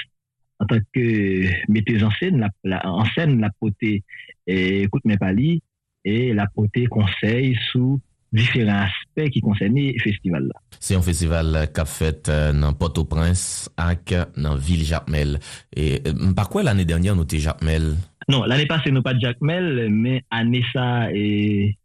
en 0.59 0.67
tant 0.67 0.79
que 0.95 1.71
metteuse 1.71 2.05
en 2.05 2.11
scène, 2.13 2.39
la, 2.39 2.49
la, 2.65 2.87
en 2.87 3.05
scène, 3.05 3.41
la 3.41 3.51
potée 3.61 4.03
écoute 4.47 5.03
eh, 5.05 5.09
mes 5.09 5.19
palis 5.19 5.63
et 6.05 6.33
la 6.33 6.47
potée 6.47 6.87
conseil 6.87 7.59
sous 7.71 8.01
diferent 8.33 8.71
aspect 8.71 9.31
qui 9.31 9.41
concerne 9.41 9.79
festival 9.99 10.45
là. 10.45 10.61
C'est 10.81 10.95
un 10.95 11.03
festival 11.03 11.69
qu'a 11.75 11.85
fait 11.85 12.29
euh, 12.29 12.53
dans 12.53 12.73
Port-au-Prince 12.73 13.71
ak 13.77 14.15
dans 14.37 14.57
Ville 14.57 14.85
Jacmel. 14.85 15.39
Et 15.77 16.01
euh, 16.07 16.33
par 16.33 16.49
quoi 16.49 16.63
l'année 16.63 16.87
dernière 16.87 17.15
nous 17.15 17.25
t'es 17.25 17.39
Jacmel? 17.39 17.95
Non, 18.29 18.45
l'année 18.45 18.67
passée 18.67 18.91
nous 18.91 19.03
pas 19.03 19.19
Jacmel, 19.19 19.89
mais 19.91 20.25
année 20.31 20.65
ça 20.73 21.13
et 21.13 21.77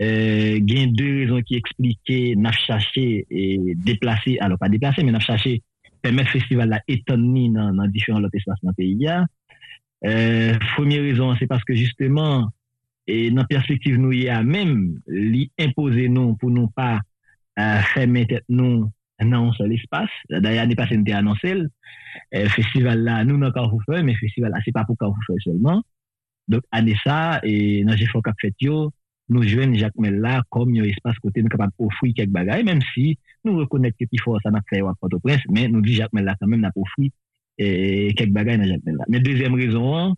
Euh, 0.00 0.60
gen 0.62 0.92
de 0.94 1.06
rezon 1.24 1.42
ki 1.42 1.56
eksplike 1.58 2.18
naf 2.38 2.54
chache 2.62 3.24
e 3.26 3.74
deplase, 3.82 4.36
alo 4.44 4.54
pa 4.60 4.68
deplase, 4.70 5.02
men 5.02 5.16
naf 5.16 5.24
chache 5.26 5.56
pemet 6.04 6.28
festival 6.30 6.70
la 6.70 6.78
etonni 6.86 7.48
nan, 7.50 7.74
nan 7.80 7.90
diferent 7.90 8.22
lot 8.22 8.36
espas 8.38 8.60
nan 8.62 8.76
peyi 8.78 8.94
ya. 9.02 9.24
Euh, 10.06 10.54
Fomye 10.76 11.00
rezon, 11.02 11.34
se 11.40 11.48
paske 11.50 11.74
justeman 11.74 12.46
e 13.10 13.32
nan 13.34 13.48
perspektiv 13.50 13.96
nou 13.98 14.14
ya 14.14 14.38
mem 14.46 15.00
li 15.08 15.48
impose 15.58 16.06
nou 16.12 16.36
pou 16.38 16.52
nou 16.54 16.70
pa 16.76 17.00
uh, 17.00 17.80
femet 17.94 18.36
et 18.36 18.46
nou 18.52 18.86
nan 19.18 19.50
sol 19.56 19.74
espas. 19.74 20.12
Daya 20.30 20.68
ne 20.68 20.76
pa 20.78 20.86
sen 20.86 21.02
te 21.02 21.16
anonsel, 21.16 21.64
euh, 22.36 22.46
festival 22.54 23.02
la 23.02 23.24
nou 23.26 23.40
nan 23.40 23.50
Karfoufe, 23.56 23.98
men 23.98 24.14
festival 24.20 24.54
la 24.54 24.62
se 24.62 24.70
pa 24.76 24.86
pou 24.86 25.00
Karfoufe 25.00 25.40
selman. 25.42 25.82
Dok 26.48 26.70
ane 26.76 26.94
sa, 27.02 27.40
e 27.42 27.82
nan 27.88 27.98
jifo 27.98 28.22
kap 28.22 28.38
fet 28.38 28.54
yo, 28.62 28.92
nou 29.32 29.44
jwen 29.44 29.74
jakmel 29.76 30.18
la 30.24 30.40
kom 30.52 30.70
yon 30.74 30.88
espas 30.88 31.18
kote 31.22 31.42
nou 31.44 31.52
kapab 31.52 31.72
ofri 31.84 32.14
kek 32.16 32.30
bagay, 32.32 32.64
menm 32.66 32.80
si 32.94 33.12
nou 33.44 33.60
rekonet 33.62 33.96
ke 33.98 34.08
pi 34.08 34.20
fòs 34.24 34.46
an 34.48 34.56
ap 34.58 34.68
fè 34.70 34.80
yo 34.80 34.88
ak 34.90 34.98
Port-au-Prince, 35.02 35.48
men 35.52 35.74
nou 35.74 35.84
di 35.84 35.98
jakmel 35.98 36.26
la 36.28 36.36
kanmen 36.40 36.64
ap 36.68 36.76
ofri 36.80 37.10
eh, 37.60 38.14
kek 38.16 38.32
bagay 38.34 38.58
nan 38.60 38.72
jakmel 38.72 38.98
la. 39.00 39.08
Men 39.12 39.24
dezem 39.26 39.56
rezon 39.60 39.88
an, 39.98 40.14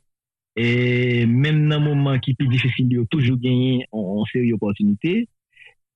eh, 0.59 1.27
menm 1.27 1.67
nan 1.71 1.83
mouman 1.87 2.21
ki 2.23 2.37
pi 2.39 2.49
difisil 2.53 2.95
yo 3.01 3.07
toujou 3.11 3.41
genye 3.43 3.89
an 3.91 4.23
seri 4.31 4.53
opotunite, 4.55 5.17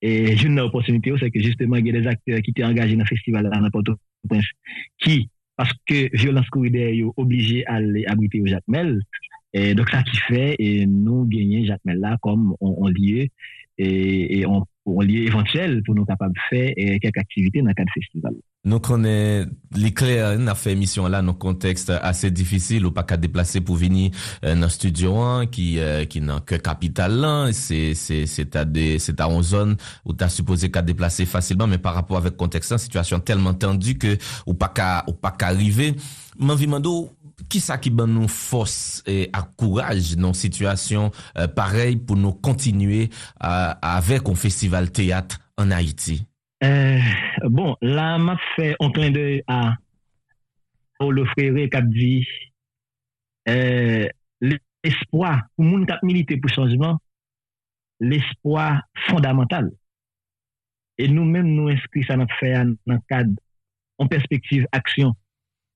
eh, 0.02 0.33
joun 0.35 0.59
nan 0.59 0.66
opotunite 0.71 1.14
yo 1.14 1.21
se 1.21 1.30
ke 1.30 1.42
justeman 1.44 1.87
gen 1.87 2.00
des 2.00 2.11
akteur 2.11 2.42
ki 2.42 2.56
te 2.56 2.66
angaje 2.66 2.99
nan 2.99 3.11
festival 3.11 3.47
la 3.47 3.62
nan 3.62 3.71
Port-au-Prince 3.75 4.50
ki, 5.06 5.28
paske 5.54 6.09
violans 6.16 6.50
koride 6.50 6.90
yo 6.99 7.14
oblije 7.14 7.62
al 7.71 7.92
abrite 8.11 8.42
yo 8.42 8.50
jakmel, 8.50 8.99
Et 9.54 9.75
donc, 9.75 9.88
ça 9.90 10.02
qui 10.02 10.16
fait, 10.16 10.56
et 10.58 10.84
nous 10.84 11.25
gagnons 11.25 11.64
Jacques 11.64 11.84
Mella 11.84 12.18
comme 12.20 12.54
on, 12.61 12.88
lieu, 12.88 13.28
et, 13.78 14.40
et 14.40 14.46
on, 14.46 14.66
on 14.84 15.00
lieu 15.00 15.23
éventuel 15.23 15.82
pour 15.84 15.94
nous 15.94 16.04
capables 16.04 16.34
de 16.34 16.40
faire 16.50 16.73
quelques 17.00 17.18
activités 17.18 17.62
dans 17.62 17.68
le 17.68 17.75
cadre 17.75 17.90
festival. 17.94 18.34
Nous 18.66 18.80
connaissons 18.80 19.50
l'éclair, 19.76 20.37
on 20.38 20.46
a 20.46 20.54
fait 20.54 20.73
émission 20.73 21.06
là 21.06 21.20
dans 21.20 21.34
contexte 21.34 21.90
assez 21.90 22.30
difficile, 22.30 22.87
ou 22.87 22.90
pas 22.90 23.02
qu'à 23.02 23.16
déplacer 23.16 23.61
pour 23.61 23.76
venir 23.76 24.11
euh, 24.42 24.54
dans 24.54 24.62
le 24.62 24.68
studio 24.68 25.18
1, 25.18 25.46
qui, 25.46 25.78
euh, 25.78 26.04
qui 26.06 26.20
n'a 26.20 26.40
que 26.40 26.54
capital 26.54 27.12
là, 27.12 27.52
c'est, 27.52 27.94
c'est, 27.94 28.25
c'est 28.26 28.56
à 28.56 28.64
des, 28.64 28.99
c'est 28.99 29.20
à 29.20 29.26
une 29.26 29.42
zone 29.42 29.76
où 30.06 30.14
t'as 30.14 30.30
supposé 30.30 30.70
qu'à 30.70 30.80
déplacer 30.82 31.26
facilement, 31.26 31.66
mais 31.66 31.78
par 31.78 31.94
rapport 31.94 32.16
avec 32.16 32.37
contexte, 32.37 32.76
situation 32.78 33.20
tellement 33.20 33.54
tendue 33.54 33.99
que, 33.99 34.16
ou 34.46 34.54
pas 34.54 34.68
qu'à, 34.68 35.04
ou 35.08 35.12
pas 35.12 35.30
qu'à 35.30 35.49
arriver. 35.49 35.94
ki 37.51 37.61
sa 37.63 37.79
ki 37.83 37.93
ban 37.95 38.11
nou 38.11 38.31
fos 38.31 39.03
eh, 39.07 39.25
e 39.25 39.31
ak 39.35 39.55
kouraj 39.61 40.15
nou 40.21 40.37
situasyon 40.37 41.11
euh, 41.11 41.49
parey 41.57 41.97
pou 41.97 42.19
nou 42.19 42.37
kontinue 42.45 43.09
avek 43.41 44.31
ou 44.31 44.39
festival 44.39 44.91
teat 44.95 45.39
an 45.61 45.75
Haiti? 45.75 46.21
Euh, 46.65 47.01
bon, 47.51 47.75
la 47.83 48.15
map 48.23 48.41
fè 48.55 48.71
an 48.81 48.93
klen 48.95 49.13
de 49.13 49.25
a 49.51 49.59
eh, 49.67 49.81
ou 51.03 51.13
le 51.13 51.25
frere 51.33 51.67
kap 51.73 51.89
di 51.93 52.23
euh, 53.51 54.07
l'espoi 54.41 55.35
pou 55.57 55.67
moun 55.67 55.85
kap 55.91 56.05
milite 56.07 56.39
pou 56.41 56.53
chanjman 56.53 56.97
l'espoi 58.01 58.69
fondamental 59.09 59.69
e 60.97 61.11
nou 61.11 61.27
men 61.29 61.51
nou 61.51 61.75
inskri 61.75 62.07
sa 62.07 62.17
nap 62.21 62.33
fè 62.39 62.55
an, 62.63 62.77
an 62.89 63.03
kad 63.11 63.35
an 64.01 64.09
perspektiv 64.13 64.65
aksyon 64.79 65.13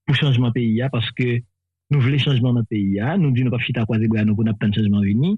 pou 0.07 0.17
chanjman 0.17 0.55
peyi 0.55 0.79
ya 0.79 0.89
paske 0.95 1.43
nous 1.91 2.01
voulons 2.01 2.19
changement 2.19 2.53
dans 2.53 2.61
le 2.61 2.67
pays, 2.67 3.01
nous 3.19 3.31
disons 3.31 3.51
pas 3.51 3.59
chita 3.59 3.85
croiser 3.85 4.09
bras 4.09 4.25
nous 4.25 4.35
pour 4.35 4.47
attendre 4.49 4.75
changement 4.75 5.01
venu, 5.01 5.37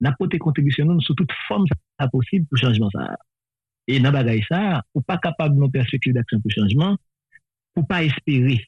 n'a 0.00 0.12
porter 0.12 0.38
contribution 0.38 0.84
nous 0.84 1.00
sous 1.00 1.14
toute 1.14 1.32
forme 1.48 1.64
ça 1.98 2.08
possible 2.08 2.46
pour 2.46 2.58
changement 2.58 2.90
ça. 2.90 3.16
Et 3.86 3.98
dans 4.00 4.12
bagay 4.12 4.42
ça, 4.48 4.82
ou 4.94 5.00
pas 5.00 5.18
capable 5.18 5.56
de 5.56 5.60
nos 5.60 5.70
perspectives 5.70 6.12
d'action 6.12 6.40
pour 6.40 6.50
changement, 6.50 6.96
pour 7.74 7.86
pas 7.86 8.04
espérer. 8.04 8.64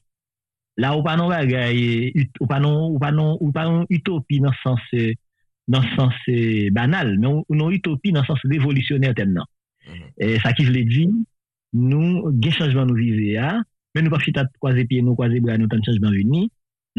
Là 0.77 0.97
ou 0.97 1.03
pas 1.03 1.15
non 1.15 1.29
bagay, 1.29 2.13
ou 2.39 2.47
pas 2.47 2.59
non 2.59 2.89
ou 2.89 2.99
pas 2.99 3.11
non 3.11 3.37
ou 3.39 3.51
pas 3.51 3.65
non 3.65 3.85
utopie 3.89 4.39
dans 4.39 4.53
sens 4.63 4.79
dans 5.67 5.83
sens 5.95 6.13
banal, 6.71 7.17
mais 7.19 7.27
non 7.49 7.71
utopie 7.71 8.11
dans 8.11 8.25
sens 8.25 8.39
révolutionnaire 8.43 9.13
tellement. 9.13 9.45
Mm-hmm. 9.87 10.11
Et 10.17 10.39
ça 10.39 10.53
qui 10.53 10.65
veut 10.65 10.83
dire 10.83 11.09
nous 11.73 12.29
gain 12.31 12.51
changement 12.51 12.85
nous 12.85 12.95
viser 12.95 13.33
là, 13.33 13.61
mais 13.95 14.01
nous 14.01 14.09
pas 14.09 14.19
chita 14.19 14.45
croiser 14.59 14.85
pied 14.85 15.01
nous 15.01 15.13
croiser 15.13 15.39
bras 15.39 15.57
nous 15.57 15.65
attendre 15.65 15.85
changement 15.85 16.09
venu. 16.09 16.49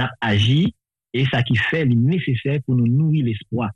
nap 0.00 0.14
aji, 0.24 0.72
e 1.12 1.24
sa 1.28 1.42
ki 1.44 1.58
fe 1.68 1.82
li 1.84 1.96
nesesè 1.98 2.60
pou 2.64 2.76
nou 2.76 2.88
nouri 2.88 3.22
l'espoi. 3.26 3.68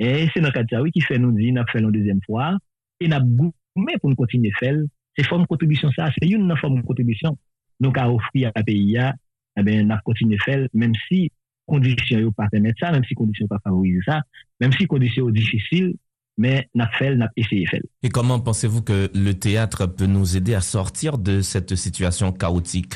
E 0.00 0.28
se 0.32 0.40
nan 0.40 0.54
kade 0.54 0.72
sa 0.72 0.82
wè 0.84 0.92
ki 0.94 1.02
fe 1.04 1.18
nou 1.20 1.34
di 1.36 1.50
nap 1.52 1.70
fel 1.72 1.88
an 1.88 1.94
dezem 1.94 2.20
fwa, 2.24 2.54
e 3.00 3.08
nap 3.10 3.26
goume 3.26 3.96
pou 3.98 4.08
nou 4.08 4.18
kontine 4.18 4.52
fel, 4.58 4.84
se 5.18 5.26
form 5.26 5.44
kontribisyon 5.50 5.92
sa, 5.96 6.08
se 6.14 6.28
yon 6.30 6.46
nan 6.48 6.60
form 6.60 6.78
kontribisyon 6.86 7.36
nou 7.82 7.92
ka 7.96 8.06
ofri 8.12 8.46
a 8.48 8.54
peyi 8.54 8.94
ya, 8.94 9.10
e 9.58 9.64
ben 9.66 9.90
nap 9.90 10.04
kontine 10.06 10.38
fel, 10.44 10.68
menm 10.72 10.94
si 11.08 11.26
kondisyon 11.70 12.24
yo 12.24 12.32
pa 12.36 12.48
temet 12.52 12.78
sa, 12.80 12.94
menm 12.94 13.04
si 13.08 13.16
kondisyon 13.18 13.48
yo 13.48 13.52
pa 13.52 13.60
favorize 13.66 14.06
sa, 14.06 14.20
menm 14.62 14.74
si 14.76 14.86
kondisyon 14.90 15.28
yo 15.28 15.34
difisil, 15.34 15.92
mais 16.40 16.70
n'a 16.74 16.88
fait, 16.92 17.14
n'a 17.16 17.30
essayé 17.36 17.66
faire. 17.66 17.82
Et 18.02 18.08
comment 18.08 18.40
pensez-vous 18.40 18.80
que 18.80 19.10
le 19.14 19.32
théâtre 19.34 19.84
peut 19.84 20.06
nous 20.06 20.38
aider 20.38 20.54
à 20.54 20.62
sortir 20.62 21.18
de 21.18 21.42
cette 21.42 21.74
situation 21.76 22.32
chaotique? 22.32 22.94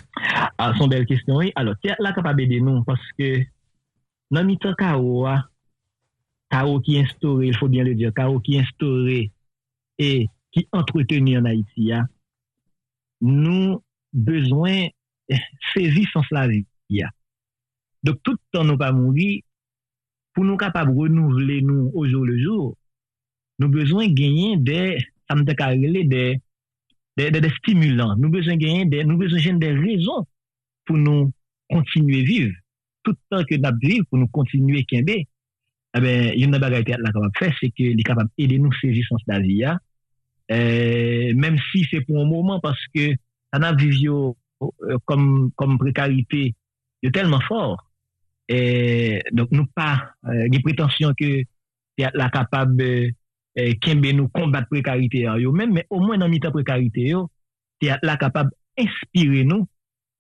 Ah, 0.56 0.72
c'est 0.74 0.82
une 0.82 0.88
belle 0.88 1.04
question, 1.04 1.36
oui. 1.36 1.52
Alors, 1.54 1.74
théâtre 1.82 2.02
là 2.02 2.14
capable 2.14 2.38
d'aider 2.38 2.62
nous 2.62 2.82
parce 2.84 3.06
que 3.18 3.42
dans 4.30 4.42
le 4.42 4.56
temps 4.56 4.72
chaos, 4.72 5.26
chaos 6.50 6.80
qui 6.80 6.96
est 6.96 7.02
instauré, 7.02 7.48
il 7.48 7.56
faut 7.58 7.68
bien 7.68 7.84
le 7.84 7.94
dire, 7.94 8.14
chaos 8.14 8.40
qui 8.40 8.56
est 8.56 8.60
instauré 8.60 9.30
et 9.98 10.26
qui 10.50 10.66
entretenu 10.72 11.36
en 11.36 11.44
Haïti, 11.44 11.92
nous 13.20 13.82
besoin 14.14 14.86
saisir 15.74 16.08
sans 16.14 16.22
la 16.30 16.48
vie. 16.48 16.64
Donc, 18.02 18.16
tout 18.22 18.32
le 18.32 18.38
temps, 18.52 18.64
nous 18.64 18.78
pas 18.78 18.92
mourir, 18.92 19.42
pour 20.32 20.44
nous 20.44 20.56
capables 20.56 20.94
de 20.94 20.98
renouveler 20.98 21.60
nous 21.60 21.90
au 21.94 22.08
jour 22.08 22.24
le 22.24 22.38
jour, 22.42 22.74
nou 23.62 23.70
bezwen 23.73 24.14
genyen 24.16 24.64
de, 24.66 24.96
sa 25.28 25.37
mte 25.38 25.54
karele, 25.58 26.04
de, 26.11 26.25
de, 27.18 27.30
de, 27.30 27.40
de 27.44 27.50
stimulant. 27.61 28.18
Nou 28.20 28.32
bezwen 28.34 28.61
genyen 28.61 28.90
de, 28.92 29.04
nou 29.06 29.20
bezwen 29.20 29.42
jen 29.42 29.61
de 29.62 29.73
rezon 29.78 30.26
pou 30.88 31.00
nou 31.00 31.30
kontinue 31.73 32.25
viv. 32.26 32.52
Toutan 33.04 33.44
ke 33.49 33.58
nap 33.61 33.78
viv 33.82 34.04
pou 34.08 34.20
nou 34.20 34.30
kontinue 34.34 34.84
kenbe, 34.90 35.23
ebe, 35.94 36.11
eh 36.11 36.34
yon 36.40 36.54
nan 36.54 36.62
bagay 36.62 36.84
te 36.87 36.96
at 36.96 37.02
la 37.04 37.12
kapap 37.14 37.40
fe, 37.40 37.50
se 37.61 37.70
ke 37.75 37.92
li 37.94 38.06
kapap 38.06 38.30
ede 38.40 38.58
nou 38.61 38.75
seji 38.80 39.04
sans 39.06 39.23
la 39.30 39.40
vi 39.42 39.61
ya, 39.62 39.76
eh, 40.50 41.30
menm 41.38 41.58
si 41.70 41.84
se 41.90 42.02
pou 42.06 42.20
an 42.23 42.30
mouman, 42.30 42.62
paske 42.64 43.14
an 43.54 43.66
ap 43.68 43.78
viv 43.80 43.94
yo 44.00 44.18
kom, 45.06 45.52
kom 45.58 45.76
prekarite, 45.78 46.49
yo 47.04 47.11
telman 47.14 47.42
for, 47.46 47.76
e, 48.49 48.56
eh, 48.56 49.20
donk 49.32 49.52
nou 49.54 49.68
pa, 49.76 50.16
ge 50.50 50.61
pretensyon 50.64 51.14
ke 51.18 51.44
te 51.94 52.08
at 52.08 52.16
la 52.18 52.30
kapap, 52.34 52.73
e, 52.80 53.12
eh, 53.56 53.75
kembe 53.82 54.12
nou 54.16 54.30
kombat 54.34 54.68
prekarite 54.70 55.25
yo 55.42 55.52
men, 55.54 55.73
men 55.75 55.87
o 55.90 56.00
mwen 56.02 56.23
nan 56.23 56.32
mitan 56.32 56.54
prekarite 56.54 57.06
yo, 57.08 57.26
te 57.80 57.90
at 57.94 58.04
la 58.06 58.18
kapab 58.20 58.50
inspire 58.80 59.44
nou 59.46 59.66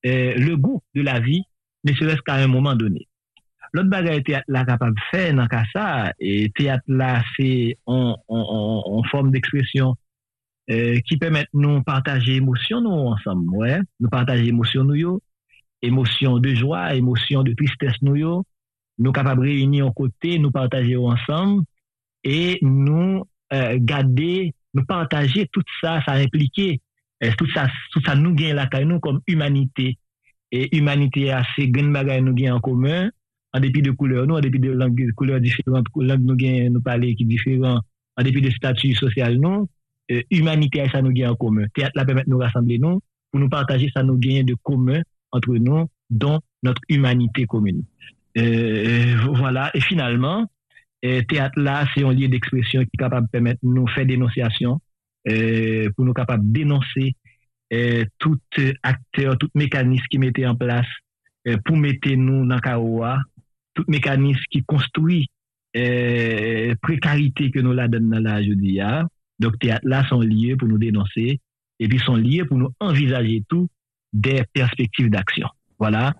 eh, 0.04 0.34
le 0.38 0.54
gout 0.56 0.82
de 0.94 1.04
la 1.06 1.18
vi, 1.22 1.42
ne 1.84 1.96
se 1.96 2.06
res 2.08 2.22
ka 2.24 2.38
an 2.42 2.52
mouman 2.52 2.78
doni. 2.80 3.04
Lot 3.74 3.88
bagay 3.90 4.22
te 4.22 4.36
at 4.38 4.46
la 4.52 4.62
kapab 4.68 4.94
fe 5.10 5.26
nan 5.34 5.48
ka 5.50 5.64
sa, 5.72 5.86
e 6.14 6.46
te 6.54 6.68
at 6.70 6.84
la 6.86 7.18
se 7.34 7.74
an 7.90 9.08
form 9.10 9.32
d'ekspresyon 9.34 9.94
eh, 10.70 11.00
ki 11.04 11.18
pemet 11.20 11.50
nou 11.56 11.82
partaje 11.86 12.36
emosyon 12.38 12.86
nou 12.86 13.10
ansam, 13.12 13.42
ouais? 13.58 13.82
nou 13.98 14.12
partaje 14.12 14.46
emosyon 14.52 14.86
nou 14.88 14.98
yo, 14.98 15.18
emosyon 15.84 16.38
de 16.44 16.54
jwa, 16.54 16.86
emosyon 16.96 17.48
de 17.48 17.56
tristesse 17.58 18.04
nou 18.06 18.16
yo, 18.16 18.38
nou 19.02 19.12
kapab 19.16 19.42
reyuni 19.42 19.82
an 19.82 19.92
kote, 19.96 20.36
nou 20.38 20.54
partaje 20.54 20.94
yo 20.94 21.08
ansam, 21.10 21.58
et 22.24 22.58
nous 22.62 23.24
euh, 23.52 23.78
garder, 23.80 24.54
nous 24.72 24.84
partager 24.84 25.48
tout 25.52 25.62
ça, 25.80 26.02
ça 26.04 26.12
impliquait 26.12 26.80
euh, 27.22 27.30
tout 27.38 27.48
ça, 27.52 27.68
tout 27.92 28.00
ça 28.04 28.14
nous 28.14 28.34
gagne 28.34 28.54
là 28.54 28.68
nous 28.84 28.98
comme 29.00 29.20
humanité. 29.26 29.98
Et 30.50 30.76
humanité 30.76 31.30
assez 31.32 31.68
grande 31.68 31.92
bagaille 31.92 32.22
nous 32.22 32.34
gagne 32.34 32.52
en 32.52 32.60
commun. 32.60 33.10
En 33.52 33.60
dépit 33.60 33.82
de 33.82 33.92
couleurs 33.92 34.26
nous 34.26 34.34
en 34.34 34.40
dépit 34.40 34.58
de 34.58 34.70
langues 34.70 35.12
couleurs 35.14 35.40
différentes 35.40 35.86
langues 35.94 36.24
nous 36.24 36.36
gagne 36.36 36.72
nous 36.72 36.80
parler 36.80 37.14
qui 37.14 37.24
différents. 37.24 37.80
En 38.16 38.22
dépit 38.22 38.40
de 38.40 38.50
statut 38.50 38.94
social 38.94 39.36
nous 39.36 39.68
euh, 40.10 40.22
humanité 40.30 40.84
ça 40.90 41.02
nous 41.02 41.12
gagne 41.12 41.28
en 41.28 41.36
commun. 41.36 41.66
Théâtre 41.74 42.04
permet 42.04 42.24
de 42.24 42.30
nous 42.30 42.38
rassembler 42.38 42.78
nous 42.78 43.00
pour 43.30 43.40
nous 43.40 43.48
partager 43.48 43.90
ça 43.94 44.02
nous 44.02 44.18
gagne 44.18 44.44
de 44.44 44.54
commun 44.62 45.00
entre 45.30 45.54
nous 45.54 45.86
dont 46.10 46.40
notre 46.62 46.82
humanité 46.88 47.46
commune. 47.46 47.84
Euh, 48.36 49.16
voilà. 49.34 49.70
Et 49.74 49.80
finalement 49.80 50.46
théâtre 51.28 51.58
là 51.58 51.86
c'est 51.94 52.04
un 52.04 52.12
lieu 52.12 52.28
d'expression 52.28 52.80
qui 52.82 52.90
est 52.94 52.98
capable 52.98 53.26
de 53.26 53.30
permettre 53.30 53.60
de 53.62 53.68
nous 53.68 53.86
faire 53.88 54.06
dénonciation 54.06 54.80
pour 55.24 56.04
nous 56.04 56.14
capables 56.14 56.46
de 56.46 56.52
dénoncer 56.52 57.14
tout 58.18 58.38
acteur, 58.82 59.36
tout 59.38 59.48
mécanisme 59.54 60.04
qui 60.10 60.18
mettait 60.18 60.46
en 60.46 60.56
place 60.56 60.86
pour 61.64 61.76
mettre 61.76 62.08
nous 62.10 62.46
dans 62.46 62.56
le 62.56 63.16
tout 63.74 63.84
mécanisme 63.88 64.42
qui 64.50 64.62
construit 64.64 65.28
précarité 65.72 67.50
que 67.50 67.58
nous 67.58 67.72
la 67.72 67.88
donnons 67.88 68.20
là 68.20 68.40
aujourd'hui. 68.40 68.80
Donc, 69.40 69.58
théâtre 69.58 69.86
là 69.86 70.06
sont 70.08 70.20
liés 70.20 70.56
pour 70.56 70.68
nous 70.68 70.78
dénoncer 70.78 71.40
et 71.80 71.88
puis 71.88 71.98
sont 71.98 72.16
liés 72.16 72.44
pour 72.44 72.56
nous 72.56 72.70
envisager 72.80 73.42
tout 73.48 73.68
des 74.12 74.44
perspectives 74.52 75.10
d'action. 75.10 75.48
Voilà. 75.78 76.14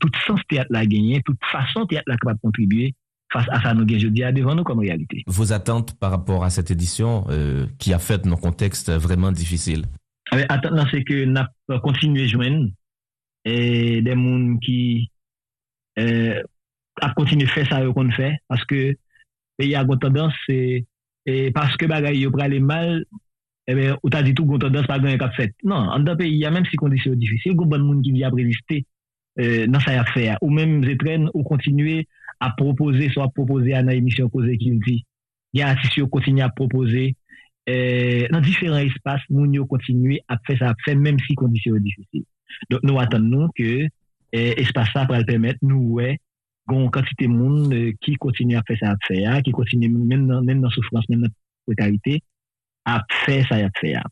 tout 0.00 0.10
sens 0.26 0.40
théâtre 0.48 0.72
là 0.72 0.84
gagné, 0.84 1.22
toute 1.24 1.38
façon 1.50 1.86
théâtre 1.86 2.08
là 2.08 2.16
capable 2.16 2.38
de 2.38 2.42
contribuer 2.42 2.94
face 3.32 3.46
à 3.50 3.60
ça 3.60 3.74
nous 3.74 3.84
gagnons 3.84 4.08
aujourd'hui 4.08 4.32
devant 4.32 4.54
nous 4.54 4.64
comme 4.64 4.80
réalité. 4.80 5.22
Vos 5.26 5.52
attentes 5.52 5.98
par 5.98 6.10
rapport 6.10 6.44
à 6.44 6.50
cette 6.50 6.70
édition 6.70 7.24
euh, 7.28 7.66
qui 7.78 7.92
a 7.92 7.98
fait 7.98 8.24
nos 8.26 8.36
contextes 8.36 8.90
vraiment 8.90 9.32
difficiles? 9.32 9.84
Attente 10.30 10.78
c'est 10.90 11.04
que 11.04 11.24
nous 11.24 11.40
avons 11.68 11.80
continué 11.80 12.24
à 12.24 12.26
joindre 12.26 12.68
des 13.44 14.02
gens 14.04 14.56
qui 14.58 15.10
euh, 15.98 16.42
a 17.00 17.10
continué 17.14 17.44
à 17.44 17.48
faire 17.48 17.68
ça 17.68 17.84
qu'on 17.84 18.10
fait. 18.10 18.36
Parce 18.48 18.64
que 18.64 18.96
il 19.60 19.68
y 19.68 19.74
a 19.74 19.82
une 19.82 19.98
tendance, 19.98 20.34
et 20.48 20.86
parce 21.52 21.76
que 21.76 21.86
bagaille 21.86 22.20
yo 22.20 22.30
aller 22.38 22.60
mal, 22.60 23.04
eh 23.66 23.74
bien, 23.74 23.98
ou 24.02 24.08
t'as 24.10 24.22
dit 24.22 24.34
tout 24.34 24.44
une 24.44 24.58
tendance 24.58 24.86
pas 24.86 24.98
gagner 24.98 25.18
cap 25.18 25.34
fait. 25.34 25.54
Non, 25.64 25.76
en 25.76 25.98
dans 25.98 26.16
pays, 26.16 26.32
il 26.32 26.38
y 26.38 26.46
a 26.46 26.50
même 26.50 26.64
si 26.66 26.76
conditions 26.76 27.12
difficiles, 27.14 27.52
il 27.54 27.60
y 27.60 27.64
a 27.64 27.66
bon 27.66 27.78
monde 27.78 28.02
qui 28.02 28.12
vient 28.12 28.30
résister 28.30 28.86
euh, 29.40 29.66
dans 29.66 29.80
ça 29.80 29.94
y 29.94 30.36
ou 30.40 30.50
même 30.50 30.84
ils 30.84 30.96
traînent 30.96 31.30
ou 31.34 31.42
continuer 31.42 32.06
à 32.40 32.50
proposer, 32.50 33.08
soit 33.10 33.28
proposer 33.30 33.74
à 33.74 33.80
une 33.80 33.90
émission 33.90 34.28
causée 34.28 34.56
qui 34.58 34.70
dit, 34.70 35.04
il 35.52 35.60
y 35.60 35.62
a 35.62 35.70
un 35.70 36.06
continue 36.06 36.42
à 36.42 36.48
proposer, 36.48 37.16
euh, 37.68 38.26
dans 38.30 38.40
différents 38.40 38.78
espaces, 38.78 39.22
nous 39.30 39.66
continuer 39.66 40.22
à 40.28 40.38
faire 40.46 40.58
ça, 40.58 40.74
faire 40.84 40.96
même 40.96 41.18
si 41.26 41.34
conditions 41.34 41.74
sont 41.74 41.80
difficiles. 41.80 42.24
Donc, 42.70 42.80
nous 42.82 42.98
attendons 42.98 43.48
que 43.54 43.88
euh, 44.34 44.54
ça 44.74 45.04
va 45.04 45.24
permettre, 45.24 45.58
nous, 45.62 45.94
ouais, 45.94 46.18
une 46.70 46.90
quantité 46.90 47.26
de 47.26 47.32
monde 47.32 47.72
euh, 47.72 47.92
qui 48.00 48.14
continue 48.14 48.56
à 48.56 48.62
faire 48.66 48.78
ça 48.80 48.90
à 48.92 48.96
faire, 49.06 49.42
qui 49.42 49.52
continue 49.52 49.88
même 49.88 50.26
dans, 50.26 50.42
même 50.42 50.60
dans 50.60 50.70
souffrance, 50.70 51.08
même 51.08 51.22
dans 51.22 51.28
précarité, 51.66 52.22
à 52.84 53.04
faire 53.24 53.46
ça 53.48 53.56
à 53.56 53.70
faire. 53.80 54.06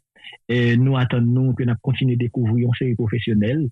Et 0.48 0.76
nous 0.76 0.96
attendons 0.96 1.54
que 1.54 1.62
nous 1.62 1.74
continuons 1.82 2.14
à 2.14 2.16
découvrir 2.16 2.68
une 2.68 2.74
série 2.74 2.94
professionnelle, 2.94 3.68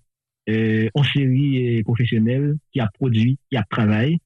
euh, 0.49 0.89
une 0.95 1.03
série 1.03 1.83
professionnelle 1.83 2.55
qui 2.71 2.79
a 2.79 2.87
produit, 2.87 3.37
qui 3.49 3.57
a 3.57 3.63
travaillé, 3.69 4.19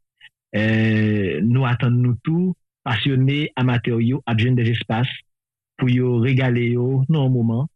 euh, 0.58 1.40
nou 1.46 1.68
atan 1.70 2.00
nou 2.02 2.18
tou, 2.26 2.54
pasyonè 2.88 3.50
amateur 3.60 4.02
yo, 4.02 4.22
apjen 4.30 4.58
des 4.58 4.72
espas, 4.74 5.10
pou 5.80 5.92
yo 5.92 6.18
regale 6.24 6.64
yo 6.74 7.04
nou 7.08 7.26
an 7.26 7.34
mouman, 7.34 7.68